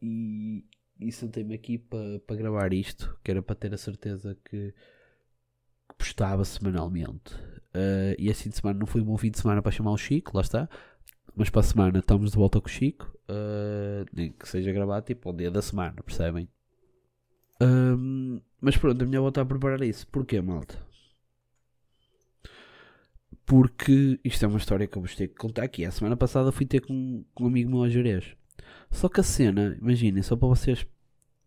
e, 0.00 0.64
e 1.00 1.10
sentei-me 1.10 1.54
aqui 1.54 1.78
para 1.78 2.20
pa 2.20 2.34
gravar 2.36 2.72
isto, 2.72 3.18
que 3.24 3.30
era 3.30 3.42
para 3.42 3.56
ter 3.56 3.74
a 3.74 3.78
certeza 3.78 4.36
que, 4.44 4.72
que 5.88 5.94
postava 5.96 6.44
semanalmente. 6.44 7.34
Uh, 7.74 8.14
e 8.18 8.30
assim 8.30 8.50
de 8.50 8.56
semana 8.56 8.78
não 8.78 8.86
foi 8.86 9.00
um 9.00 9.04
bom 9.04 9.16
fim 9.16 9.30
de 9.30 9.38
semana 9.38 9.62
para 9.62 9.72
chamar 9.72 9.92
o 9.92 9.98
Chico, 9.98 10.36
lá 10.36 10.42
está. 10.42 10.68
Mas 11.34 11.50
para 11.50 11.60
a 11.60 11.64
semana 11.64 11.98
estamos 11.98 12.30
de 12.30 12.36
volta 12.36 12.60
com 12.60 12.68
o 12.68 12.70
Chico. 12.70 13.18
Uh, 13.28 14.06
nem 14.12 14.30
que 14.30 14.48
seja 14.48 14.70
gravado 14.70 15.06
tipo 15.06 15.28
ao 15.28 15.34
dia 15.34 15.50
da 15.50 15.62
semana, 15.62 16.02
percebem? 16.04 16.48
Um, 17.62 18.40
mas 18.60 18.76
pronto, 18.76 19.02
a 19.02 19.06
minha 19.06 19.18
avó 19.18 19.28
está 19.28 19.42
a 19.42 19.46
preparar 19.46 19.82
isso. 19.82 20.06
Porquê, 20.08 20.40
malta? 20.40 20.76
Porque 23.46 24.18
isto 24.24 24.44
é 24.44 24.48
uma 24.48 24.58
história 24.58 24.86
que 24.86 24.96
eu 24.96 25.02
vos 25.02 25.14
tenho 25.14 25.28
que 25.28 25.36
contar 25.36 25.62
aqui. 25.62 25.84
A 25.84 25.90
semana 25.90 26.16
passada 26.16 26.50
fui 26.50 26.66
ter 26.66 26.80
com, 26.80 27.24
com 27.34 27.44
um 27.44 27.46
amigo 27.46 27.70
meu 27.70 27.82
a 27.82 27.88
Jerez. 27.88 28.36
Só 28.90 29.08
que 29.08 29.20
a 29.20 29.22
cena, 29.22 29.76
imaginem, 29.80 30.22
só 30.22 30.36
para 30.36 30.48
vocês, 30.48 30.86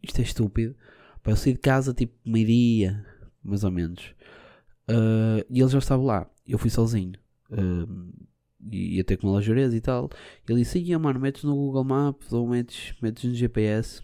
isto 0.02 0.20
é 0.20 0.24
estúpido. 0.24 0.76
Pá, 1.22 1.32
eu 1.32 1.36
saí 1.36 1.54
de 1.54 1.60
casa 1.60 1.94
tipo 1.94 2.14
meio-dia, 2.26 3.06
mais 3.44 3.64
ou 3.64 3.72
menos. 3.72 4.14
Uh, 4.90 5.44
e 5.50 5.60
ele 5.60 5.70
já 5.70 5.80
estava 5.80 6.04
lá. 6.04 6.30
Eu 6.46 6.58
fui 6.58 6.70
sozinho. 6.70 7.14
Uh, 7.50 8.14
ia 8.72 9.04
ter 9.04 9.18
com 9.18 9.36
a 9.36 9.42
Jerez 9.42 9.74
e 9.74 9.82
tal. 9.82 10.10
Ele 10.48 10.60
disse: 10.60 10.80
Ia, 10.80 11.00
mano, 11.00 11.20
metes 11.20 11.44
no 11.44 11.56
Google 11.56 11.84
Maps 11.84 12.32
ou 12.32 12.48
metes, 12.48 12.94
metes 13.01 13.24
no 13.24 13.34
GPS. 13.34 14.04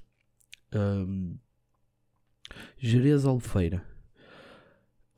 Jerez 2.77 3.25
Albufeira. 3.25 3.83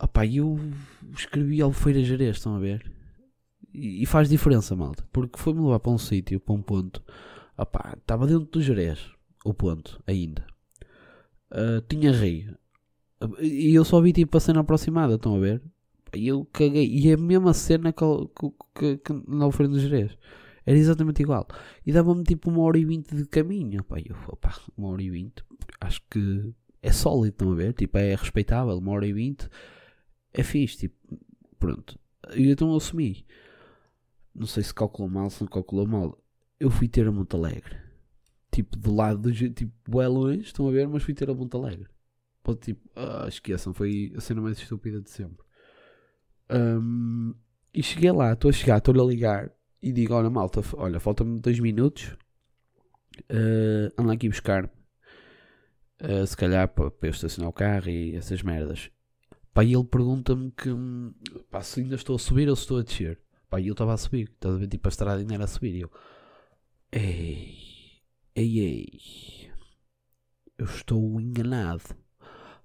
Opá, 0.02 0.26
eu 0.26 0.60
escrevi 1.16 1.62
Albufeira 1.62 2.04
Jerez, 2.04 2.38
estão 2.38 2.56
a 2.56 2.60
ver? 2.60 2.92
E, 3.74 4.06
faz 4.06 4.30
diferença, 4.30 4.76
malta. 4.76 5.08
Porque 5.12 5.40
foi-me 5.40 5.62
levar 5.62 5.80
para 5.80 5.92
um 5.92 5.98
sítio, 5.98 6.40
para 6.40 6.54
um 6.54 6.62
ponto. 6.62 7.02
Opá, 7.58 7.96
estava 7.98 8.28
dentro 8.28 8.46
do 8.46 8.62
Jerez, 8.62 9.00
o 9.46 9.54
ponto, 9.54 10.02
ainda. 10.06 10.46
Uh, 11.52 11.82
tinha 11.88 12.12
rio. 12.12 12.58
E 13.40 13.74
eu 13.74 13.86
só 13.86 14.02
vi 14.02 14.12
tipo 14.12 14.36
a 14.36 14.40
cena 14.40 14.60
aproximada, 14.60 15.16
estão 15.16 15.36
a 15.36 15.40
ver? 15.40 15.62
E 16.14 16.28
eu 16.28 16.46
caguei. 16.52 16.86
E 16.86 17.10
é 17.10 17.14
a 17.14 17.18
mesma 17.18 17.54
cena 17.54 17.94
que, 17.94 18.04
que, 18.38 18.52
que, 18.76 18.98
que 18.98 19.14
na 19.28 19.46
Albufeira 19.46 19.72
do 19.72 19.80
Jerez. 19.80 20.18
Era 20.66 20.78
exatamente 20.78 21.22
igual. 21.22 21.48
E 21.86 21.92
dava-me 21.92 22.24
tipo 22.24 22.50
uma 22.50 22.62
hora 22.62 22.78
e 22.78 22.86
vinte 22.86 23.16
de 23.16 23.26
caminho. 23.26 23.82
Opá, 23.82 23.98
eu, 24.00 24.16
uma 24.78 24.90
hora 24.90 25.02
e 25.02 25.10
vinte. 25.10 25.44
Acho 25.82 26.02
que 26.10 26.54
é 26.84 26.92
sólido, 26.92 27.34
estão 27.34 27.52
a 27.54 27.56
ver? 27.56 27.74
Tipo, 27.74 27.98
é 27.98 28.14
respeitável, 28.14 28.78
uma 28.78 28.92
hora 28.92 29.08
e 29.08 29.14
vinte 29.14 29.50
é 30.34 30.44
fixe, 30.44 30.78
tipo, 30.78 30.96
pronto. 31.58 31.98
E 32.36 32.50
então 32.52 32.70
eu 32.70 32.76
assumi. 32.76 33.26
Não 34.36 34.46
sei 34.46 34.64
se 34.64 34.74
calculou 34.74 35.10
mal, 35.10 35.30
se 35.30 35.42
não 35.42 35.48
calculou 35.48 35.88
mal. 35.88 36.22
Eu 36.60 36.70
fui 36.70 36.90
ter 36.90 37.08
a 37.08 37.12
Monte 37.12 37.36
Alegre. 37.36 37.78
Tipo, 38.52 38.78
do 38.78 38.94
lado 38.94 39.22
do 39.22 39.34
tipo, 39.34 40.02
é 40.02 40.08
longe, 40.08 40.42
estão 40.42 40.68
a 40.68 40.72
ver? 40.72 40.88
Mas 40.88 41.04
fui 41.04 41.14
ter 41.14 41.30
a 41.30 41.34
Monte 41.34 41.56
Alegre. 41.56 41.88
Pode, 42.44 42.60
tipo, 42.60 42.90
ah, 42.96 43.26
esqueçam, 43.28 43.74
foi 43.74 44.12
a 44.18 44.22
cena 44.22 44.42
mais 44.42 44.58
estúpida 44.58 45.02
de 45.02 45.10
sempre. 45.10 45.46
Um, 46.52 47.34
e 47.74 47.82
cheguei 47.82 48.12
lá, 48.12 48.34
estou 48.34 48.50
a 48.50 48.52
chegar, 48.52 48.80
estou-lhe 48.80 49.00
a 49.00 49.06
ligar 49.06 49.52
e 49.82 49.94
digo: 49.94 50.14
Olha, 50.14 50.30
malta, 50.30 50.62
olha, 50.76 51.00
faltam-me 51.00 51.40
dois 51.40 51.60
minutos. 51.60 52.18
Uh, 53.32 54.10
aqui 54.12 54.28
buscar-me 54.28 54.70
uh, 56.04 56.28
se 56.28 56.36
calhar 56.36 56.68
para, 56.68 56.92
para 56.92 57.08
eu 57.08 57.12
estacionar 57.12 57.50
o 57.50 57.54
carro 57.54 57.90
e 57.90 58.16
essas 58.16 58.42
merdas. 58.42 58.90
Pá, 59.54 59.64
e 59.64 59.74
ele 59.74 59.84
pergunta-me 59.84 60.52
que 60.52 60.70
pá, 61.50 61.62
se 61.62 61.82
ainda 61.82 61.96
estou 61.96 62.16
a 62.16 62.20
subir 62.20 62.50
ou 62.50 62.56
se 62.56 62.64
estou 62.64 62.80
a 62.80 62.84
descer. 62.84 63.20
Pá, 63.50 63.60
e 63.60 63.68
eu 63.68 63.74
estava 63.74 63.94
a 63.94 63.98
subir, 63.98 64.30
estás 64.30 64.56
a 64.56 64.58
ver? 64.58 64.68
Tipo, 64.68 64.88
a 64.88 64.90
estrada 64.90 65.20
ainda 65.20 65.34
era 65.36 65.44
a 65.44 65.48
subir. 65.48 65.76
E 65.76 65.82
eu, 65.82 65.92
ei, 66.92 67.58
ei, 68.36 68.60
ei, 68.60 69.52
eu 70.58 70.66
estou 70.66 71.22
enganado. 71.22 71.84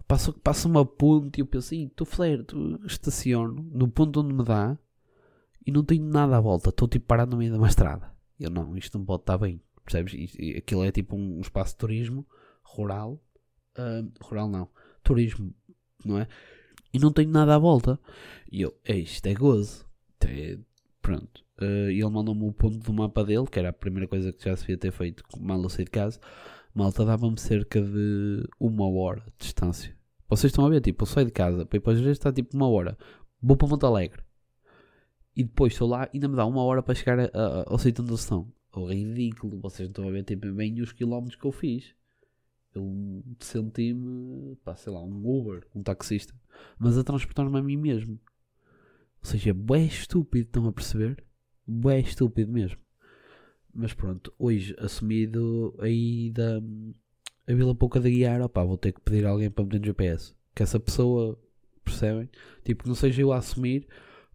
Passa, 0.06 0.32
passa 0.32 0.66
uma 0.66 0.86
ponte 0.86 1.38
e 1.38 1.42
eu 1.42 1.46
penso, 1.46 1.74
estou 1.74 2.06
flare, 2.06 2.46
estaciono 2.86 3.62
no 3.70 3.88
ponto 3.88 4.20
onde 4.20 4.32
me 4.32 4.42
dá 4.42 4.78
e 5.66 5.70
não 5.70 5.84
tenho 5.84 6.04
nada 6.06 6.38
à 6.38 6.40
volta, 6.40 6.70
estou 6.70 6.88
tipo 6.88 7.04
parado 7.04 7.32
no 7.32 7.36
meio 7.36 7.52
de 7.52 7.58
uma 7.58 7.68
estrada. 7.68 8.10
Eu 8.40 8.48
não, 8.48 8.74
isto 8.74 8.96
não 8.96 9.04
pode 9.04 9.22
estar 9.22 9.36
bem, 9.36 9.60
percebes? 9.84 10.14
Aquilo 10.56 10.84
é 10.84 10.90
tipo 10.90 11.14
um 11.14 11.40
espaço 11.42 11.72
de 11.72 11.78
turismo 11.78 12.26
rural 12.62 13.22
uh, 13.78 14.10
rural 14.20 14.48
não, 14.48 14.68
turismo, 15.02 15.54
não 16.04 16.18
é? 16.18 16.28
E 16.92 16.98
não 16.98 17.12
tenho 17.12 17.30
nada 17.30 17.54
à 17.54 17.58
volta. 17.58 17.98
E 18.50 18.62
eu, 18.62 18.74
é, 18.84 18.96
isto 18.96 19.26
é 19.26 19.34
gozo. 19.34 19.86
É, 20.26 20.58
pronto. 21.00 21.44
Uh, 21.60 21.90
e 21.90 22.00
ele 22.00 22.10
mandou-me 22.10 22.44
o 22.44 22.52
ponto 22.52 22.78
do 22.78 22.92
mapa 22.92 23.24
dele, 23.24 23.46
que 23.46 23.58
era 23.58 23.70
a 23.70 23.72
primeira 23.72 24.06
coisa 24.06 24.32
que 24.32 24.44
já 24.44 24.56
se 24.56 24.62
devia 24.62 24.78
ter 24.78 24.92
feito 24.92 25.22
mal 25.38 25.62
eu 25.62 25.68
saí 25.68 25.84
de 25.84 25.90
casa. 25.90 26.20
Malta 26.74 27.04
dava-me 27.04 27.38
cerca 27.38 27.80
de 27.80 28.44
uma 28.60 28.88
hora 28.88 29.20
de 29.20 29.32
distância. 29.38 29.96
Vocês 30.28 30.50
estão 30.50 30.64
a 30.66 30.68
ver, 30.68 30.80
tipo, 30.80 31.02
eu 31.02 31.06
saio 31.06 31.26
de 31.26 31.32
casa, 31.32 31.64
para 31.66 31.76
ir 31.76 31.80
para 31.80 31.94
vezes 31.94 32.12
está 32.12 32.32
tipo 32.32 32.54
uma 32.56 32.68
hora. 32.68 32.96
Vou 33.42 33.56
para 33.56 33.68
Monte 33.68 33.84
Alegre. 33.84 34.22
E 35.34 35.42
depois 35.44 35.72
estou 35.72 35.88
lá 35.88 36.08
ainda 36.12 36.28
me 36.28 36.36
dá 36.36 36.44
uma 36.44 36.62
hora 36.62 36.82
para 36.82 36.94
chegar 36.94 37.18
a, 37.18 37.24
a, 37.24 37.64
ao 37.66 37.78
sítio 37.78 38.04
onde 38.04 38.14
estão. 38.14 38.52
Ridículo, 38.76 39.58
vocês 39.60 39.88
não 39.88 39.90
estão 39.90 40.08
a 40.08 40.10
ver 40.10 40.22
tipo, 40.22 40.52
bem 40.52 40.80
os 40.80 40.92
quilómetros 40.92 41.40
que 41.40 41.46
eu 41.46 41.52
fiz 41.52 41.94
eu 42.74 43.24
senti-me, 43.40 44.56
pá, 44.64 44.76
sei 44.76 44.92
lá, 44.92 45.02
um 45.02 45.26
Uber, 45.26 45.66
um 45.74 45.82
taxista, 45.82 46.34
mas 46.78 46.96
a 46.98 47.04
transportar-me 47.04 47.58
a 47.58 47.62
mim 47.62 47.76
mesmo. 47.76 48.20
Ou 49.20 49.30
seja, 49.30 49.52
bué 49.52 49.82
estúpido, 49.82 50.46
estão 50.46 50.66
a 50.66 50.72
perceber? 50.72 51.24
Bué 51.66 52.00
estúpido 52.00 52.52
mesmo. 52.52 52.78
Mas 53.74 53.92
pronto, 53.92 54.32
hoje 54.38 54.74
assumido 54.78 55.74
aí 55.80 56.30
da 56.30 56.60
a 57.48 57.54
Vila 57.54 57.74
Pouca 57.74 57.98
de 57.98 58.10
Guiar, 58.10 58.42
opá, 58.42 58.62
vou 58.62 58.76
ter 58.76 58.92
que 58.92 59.00
pedir 59.00 59.24
alguém 59.24 59.50
para 59.50 59.64
meter 59.64 59.78
no 59.78 59.86
GPS. 59.86 60.34
Que 60.54 60.62
essa 60.62 60.78
pessoa, 60.78 61.40
percebem? 61.82 62.28
Tipo, 62.62 62.86
não 62.86 62.94
seja 62.94 63.22
eu 63.22 63.32
a 63.32 63.38
assumir, 63.38 63.88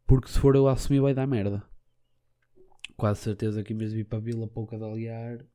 porque 0.07 0.29
se 0.29 0.39
for 0.39 0.55
eu 0.55 0.67
a 0.67 0.73
assumir 0.73 0.99
vai 0.99 1.13
dar 1.13 1.27
merda. 1.27 1.63
Quase 2.97 3.19
certeza 3.19 3.63
que 3.63 3.73
de 3.73 3.85
vir 3.85 4.05
para 4.05 4.17
a 4.17 4.21
Vila 4.21 4.47
Pouca 4.47 4.79
de 4.79 4.93
Guiar, 4.95 5.45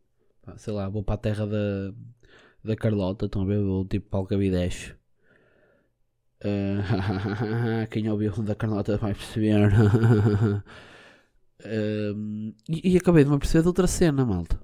sei 0.56 0.72
lá, 0.72 0.88
vou 0.88 1.02
para 1.02 1.16
a 1.16 1.18
terra 1.18 1.46
da 1.46 1.92
da 2.68 2.76
Carlota, 2.76 3.26
estão 3.26 3.42
a 3.42 3.46
ver? 3.46 3.58
O 3.58 3.84
tipo 3.84 4.08
Palcabidesh. 4.10 4.94
Uh, 6.44 7.86
quem 7.90 8.08
ouviu 8.10 8.30
da 8.42 8.54
Carlota 8.54 8.96
vai 8.98 9.14
perceber. 9.14 9.72
uh, 11.64 12.54
e, 12.68 12.92
e, 12.92 12.96
acabei 12.96 13.24
de 13.24 13.30
me 13.30 13.38
perceber 13.38 13.62
de 13.62 13.68
outra 13.68 13.86
cena, 13.86 14.24
malta. 14.24 14.60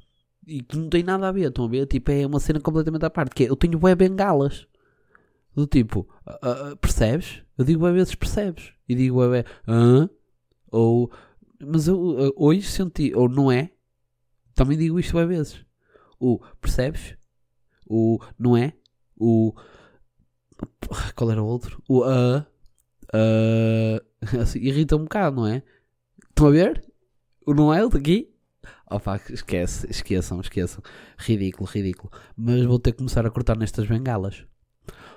E 0.47 0.63
que 0.63 0.77
não 0.77 0.91
tem 0.91 1.03
nada 1.03 1.27
a 1.27 1.33
ver, 1.33 1.49
estão 1.49 1.65
a 1.65 1.69
ver? 1.69 1.87
Tipo, 1.87 2.11
é 2.11 2.27
uma 2.27 2.39
cena 2.39 2.61
completamente 2.61 3.07
à 3.07 3.11
parte. 3.11 3.35
Que 3.35 3.45
é, 3.45 3.51
eu 3.51 3.57
tenho 3.57 3.81
web 3.83 4.07
bengalas. 4.07 4.69
Do 5.55 5.67
tipo, 5.67 6.07
uh, 6.27 6.77
percebes? 6.77 7.43
Eu 7.57 7.65
digo 7.65 7.85
web 7.85 7.97
vezes 7.97 8.15
percebes. 8.15 8.73
E 8.89 8.95
digo 8.95 9.19
web, 9.19 9.49
hã? 9.67 10.11
Ou, 10.71 11.11
mas 11.61 11.87
eu 11.87 12.35
hoje 12.37 12.63
senti, 12.63 13.15
ou 13.15 13.29
não 13.29 13.51
é? 13.51 13.71
Também 14.55 14.77
digo 14.77 14.99
isto 14.99 15.17
web 15.17 15.33
vezes. 15.33 15.65
O 16.19 16.41
percebes? 16.61 17.17
O 17.87 18.19
não 18.39 18.57
é, 18.57 18.73
o 19.17 19.55
qual 21.15 21.31
era 21.31 21.43
o 21.43 21.47
outro? 21.47 21.83
O 21.89 22.05
a, 22.05 22.47
uh, 23.15 24.41
assim, 24.41 24.59
irrita 24.61 24.97
um 24.97 25.05
bocado, 25.05 25.37
não 25.37 25.47
é? 25.47 25.63
Estão 26.29 26.49
a 26.49 26.51
ver? 26.51 26.85
O 27.47 27.55
não 27.55 27.73
é 27.73 27.85
o 27.85 27.89
daqui? 27.89 28.35
Opa, 28.91 29.21
esquece, 29.31 29.91
esqueçam, 29.91 30.41
esqueçam. 30.41 30.83
Ridículo, 31.19 31.69
ridículo. 31.69 32.11
Mas 32.37 32.65
vou 32.65 32.79
ter 32.79 32.93
que 32.93 32.99
começar 32.99 33.27
a 33.27 33.31
cortar 33.31 33.57
nestas 33.57 33.87
bengalas. 33.87 34.45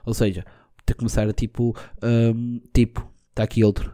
Ou 0.06 0.14
seja, 0.14 0.46
ter 0.86 0.94
que 0.94 1.00
começar 1.00 1.28
a 1.28 1.34
tipo, 1.34 1.76
hum, 2.04 2.62
tipo, 2.74 3.10
está 3.30 3.44
aqui 3.44 3.64
outro. 3.64 3.94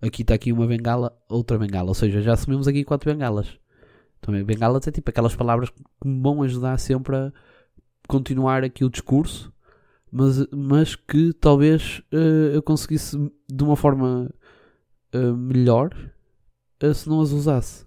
Aqui 0.00 0.22
está 0.22 0.34
aqui 0.34 0.52
uma 0.52 0.66
bengala, 0.66 1.16
outra 1.28 1.58
bengala. 1.58 1.88
Ou 1.88 1.94
seja, 1.94 2.20
já 2.20 2.32
assumimos 2.32 2.66
aqui 2.68 2.84
quatro 2.84 3.10
bengalas. 3.10 3.58
Também 4.20 4.44
bengalas 4.44 4.86
é 4.86 4.92
tipo 4.92 5.10
aquelas 5.10 5.34
palavras 5.34 5.70
que 5.70 5.82
me 6.04 6.20
vão 6.22 6.42
ajudar 6.42 6.78
sempre 6.78 7.16
a 7.16 7.32
continuar 8.12 8.62
aqui 8.62 8.84
o 8.84 8.90
discurso, 8.90 9.50
mas, 10.10 10.46
mas 10.50 10.94
que 10.94 11.32
talvez 11.32 12.02
uh, 12.12 12.52
eu 12.52 12.62
conseguisse 12.62 13.16
de 13.50 13.64
uma 13.64 13.74
forma 13.74 14.30
uh, 15.14 15.34
melhor 15.34 15.90
uh, 16.84 16.92
se 16.92 17.08
não 17.08 17.22
as 17.22 17.30
usasse. 17.30 17.86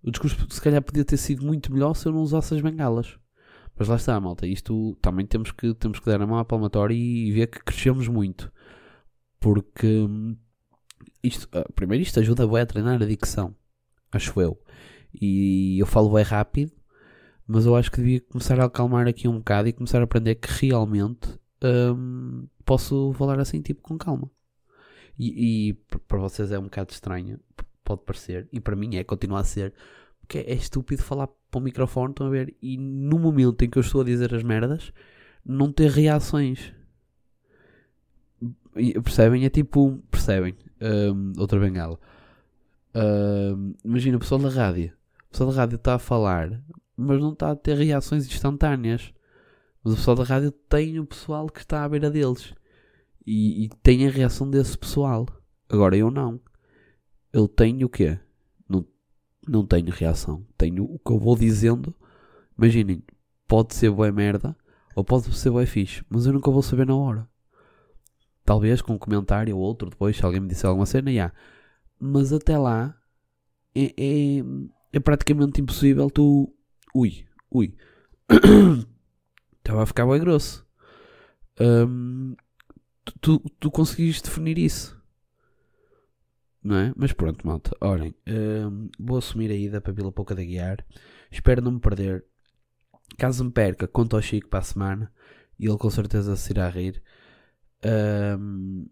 O 0.00 0.12
discurso 0.12 0.46
se 0.48 0.60
calhar 0.60 0.80
podia 0.80 1.04
ter 1.04 1.16
sido 1.16 1.44
muito 1.44 1.72
melhor 1.72 1.94
se 1.94 2.06
eu 2.06 2.12
não 2.12 2.20
usasse 2.20 2.54
as 2.54 2.60
bengalas. 2.60 3.18
Mas 3.76 3.88
lá 3.88 3.96
está, 3.96 4.20
malta. 4.20 4.46
Isto 4.46 4.96
também 5.02 5.26
temos 5.26 5.50
que, 5.50 5.74
temos 5.74 5.98
que 5.98 6.06
dar 6.06 6.22
a 6.22 6.26
mão 6.26 6.38
à 6.38 6.44
palmatória 6.44 6.94
e 6.94 7.32
ver 7.32 7.48
que 7.48 7.64
crescemos 7.64 8.06
muito. 8.06 8.50
Porque 9.40 9.86
hum, 9.86 10.36
isto, 11.22 11.48
primeiro 11.74 12.02
isto 12.02 12.20
ajuda 12.20 12.44
a 12.44 12.66
treinar 12.66 13.02
a 13.02 13.06
dicção. 13.06 13.56
Acho 14.12 14.40
eu. 14.40 14.56
E 15.12 15.78
eu 15.80 15.86
falo 15.86 16.12
bem 16.12 16.22
rápido, 16.22 16.72
mas 17.50 17.66
eu 17.66 17.74
acho 17.74 17.90
que 17.90 17.96
devia 17.96 18.20
começar 18.20 18.60
a 18.60 18.66
acalmar 18.66 19.08
aqui 19.08 19.26
um 19.26 19.38
bocado 19.38 19.66
e 19.66 19.72
começar 19.72 19.98
a 19.98 20.04
aprender 20.04 20.36
que 20.36 20.48
realmente 20.60 21.28
hum, 21.96 22.46
posso 22.64 23.12
falar 23.14 23.40
assim, 23.40 23.60
tipo, 23.60 23.82
com 23.82 23.98
calma. 23.98 24.30
E, 25.18 25.70
e 25.70 25.74
para 26.06 26.18
vocês 26.20 26.52
é 26.52 26.58
um 26.60 26.64
bocado 26.64 26.92
estranho, 26.92 27.40
pode 27.82 28.02
parecer, 28.04 28.48
e 28.52 28.60
para 28.60 28.76
mim 28.76 28.94
é, 28.94 29.02
continua 29.02 29.40
a 29.40 29.44
ser, 29.44 29.74
porque 30.20 30.38
é 30.38 30.54
estúpido 30.54 31.02
falar 31.02 31.26
para 31.26 31.58
o 31.58 31.60
microfone, 31.60 32.12
estão 32.12 32.28
a 32.28 32.30
ver? 32.30 32.54
E 32.62 32.78
no 32.78 33.18
momento 33.18 33.62
em 33.64 33.68
que 33.68 33.78
eu 33.78 33.82
estou 33.82 34.02
a 34.02 34.04
dizer 34.04 34.32
as 34.32 34.44
merdas, 34.44 34.92
não 35.44 35.72
ter 35.72 35.90
reações. 35.90 36.72
E, 38.76 38.92
percebem? 39.00 39.44
É 39.44 39.50
tipo, 39.50 40.00
percebem? 40.08 40.54
Um, 40.80 41.32
outra 41.36 41.58
bengala. 41.58 41.98
Um, 42.94 43.74
imagina 43.84 44.18
o 44.18 44.20
pessoal 44.20 44.40
da 44.40 44.50
rádio. 44.50 44.92
O 45.26 45.30
pessoal 45.32 45.50
da 45.50 45.56
rádio 45.56 45.76
está 45.76 45.94
a 45.96 45.98
falar, 45.98 46.62
mas 47.00 47.20
não 47.20 47.32
está 47.32 47.50
a 47.50 47.56
ter 47.56 47.76
reações 47.76 48.26
instantâneas. 48.26 49.12
Mas 49.82 49.94
o 49.94 49.96
pessoal 49.96 50.16
da 50.16 50.24
rádio 50.24 50.50
tem 50.50 50.98
o 50.98 51.06
pessoal 51.06 51.48
que 51.48 51.60
está 51.60 51.84
à 51.84 51.88
beira 51.88 52.10
deles. 52.10 52.54
E, 53.26 53.64
e 53.64 53.68
tem 53.82 54.06
a 54.06 54.10
reação 54.10 54.48
desse 54.48 54.76
pessoal. 54.76 55.26
Agora 55.68 55.96
eu 55.96 56.10
não. 56.10 56.40
Eu 57.32 57.48
tenho 57.48 57.86
o 57.86 57.90
quê? 57.90 58.18
Não, 58.68 58.86
não 59.48 59.64
tenho 59.66 59.90
reação. 59.90 60.46
Tenho 60.58 60.84
o 60.84 60.98
que 60.98 61.10
eu 61.10 61.18
vou 61.18 61.36
dizendo. 61.36 61.94
Imaginem, 62.58 63.02
pode 63.48 63.74
ser 63.74 63.90
boa 63.90 64.12
merda 64.12 64.54
ou 64.94 65.04
pode 65.04 65.32
ser 65.34 65.50
boa 65.50 65.64
fixe, 65.64 66.04
mas 66.10 66.26
eu 66.26 66.32
nunca 66.32 66.50
vou 66.50 66.62
saber 66.62 66.86
na 66.86 66.94
hora. 66.94 67.28
Talvez 68.44 68.82
com 68.82 68.94
um 68.94 68.98
comentário 68.98 69.56
ou 69.56 69.62
outro 69.62 69.88
depois, 69.88 70.16
se 70.16 70.24
alguém 70.24 70.40
me 70.40 70.48
disser 70.48 70.68
alguma 70.68 70.86
cena, 70.86 71.12
já. 71.12 71.32
Mas 71.98 72.32
até 72.32 72.58
lá 72.58 72.94
é, 73.74 73.94
é, 73.96 74.44
é 74.92 75.00
praticamente 75.00 75.60
impossível 75.60 76.10
tu. 76.10 76.52
Ui, 76.94 77.24
ui. 77.50 77.74
Estava 79.58 79.82
a 79.82 79.86
ficar 79.86 80.06
bem 80.06 80.20
grosso. 80.20 80.66
Um, 81.60 82.34
tu, 83.20 83.38
tu, 83.60 83.70
conseguiste 83.70 84.24
definir 84.24 84.58
isso. 84.58 85.00
Não 86.62 86.76
é? 86.76 86.92
Mas 86.96 87.12
pronto, 87.12 87.46
malta. 87.46 87.70
Olhem, 87.80 88.14
um, 88.26 88.88
vou 88.98 89.18
assumir 89.18 89.50
a 89.50 89.54
ida 89.54 89.80
para 89.80 89.92
Vila 89.92 90.10
Pouca 90.10 90.34
da 90.34 90.42
Guiar. 90.42 90.84
Espero 91.30 91.62
não 91.62 91.72
me 91.72 91.80
perder. 91.80 92.24
Caso 93.16 93.44
me 93.44 93.50
perca, 93.50 93.86
conto 93.86 94.16
ao 94.16 94.22
Chico 94.22 94.48
para 94.48 94.60
a 94.60 94.62
semana. 94.62 95.12
E 95.58 95.66
ele 95.66 95.78
com 95.78 95.90
certeza 95.90 96.34
se 96.36 96.52
irá 96.52 96.68
rir. 96.68 97.02
Um, 97.84 98.86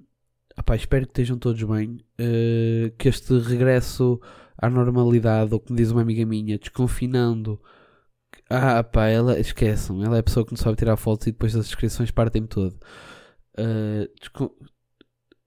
espero 0.76 1.06
que 1.06 1.12
estejam 1.12 1.38
todos 1.38 1.62
bem. 1.62 1.98
Uh, 2.20 2.90
que 2.96 3.08
este 3.08 3.38
regresso 3.38 4.20
à 4.56 4.68
normalidade, 4.68 5.54
ou 5.54 5.60
como 5.60 5.76
diz 5.76 5.90
uma 5.90 6.02
amiga 6.02 6.24
minha, 6.26 6.58
desconfinando. 6.58 7.60
Ah, 8.50 8.82
pá, 8.82 9.06
ela, 9.08 9.38
esqueçam, 9.38 10.02
ela 10.02 10.16
é 10.16 10.20
a 10.20 10.22
pessoa 10.22 10.44
que 10.44 10.52
não 10.52 10.56
sabe 10.56 10.76
tirar 10.76 10.96
fotos 10.96 11.26
e 11.26 11.32
depois 11.32 11.54
as 11.54 11.66
descrições 11.66 12.10
partem-me 12.10 12.48
todo. 12.48 12.74
Uh, 13.58 14.08
descon... 14.18 14.50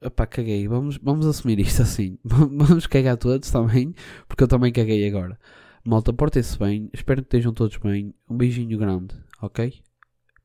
Epá, 0.01 0.25
caguei. 0.25 0.67
Vamos, 0.67 0.97
vamos 0.97 1.25
assumir 1.25 1.59
isto 1.59 1.81
assim. 1.83 2.17
vamos 2.23 2.87
cagar 2.87 3.17
todos 3.17 3.49
também, 3.49 3.93
porque 4.27 4.43
eu 4.43 4.47
também 4.47 4.71
caguei 4.71 5.07
agora. 5.07 5.39
Malta, 5.83 6.13
portem-se 6.13 6.57
bem. 6.59 6.89
Espero 6.93 7.21
que 7.21 7.27
estejam 7.27 7.53
todos 7.53 7.77
bem. 7.77 8.13
Um 8.29 8.37
beijinho 8.37 8.77
grande, 8.77 9.15
ok? 9.41 9.81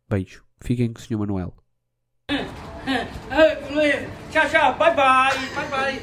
Beijo. 0.08 0.44
Fiquem 0.60 0.92
com 0.92 0.98
o 0.98 1.02
Sr. 1.02 1.18
Manuel. 1.18 1.54
Tchau, 4.30 4.48
tchau. 4.50 4.78
Bye, 4.78 4.94
bye. 4.94 5.32
Bye, 5.54 5.68
bye. 5.70 6.00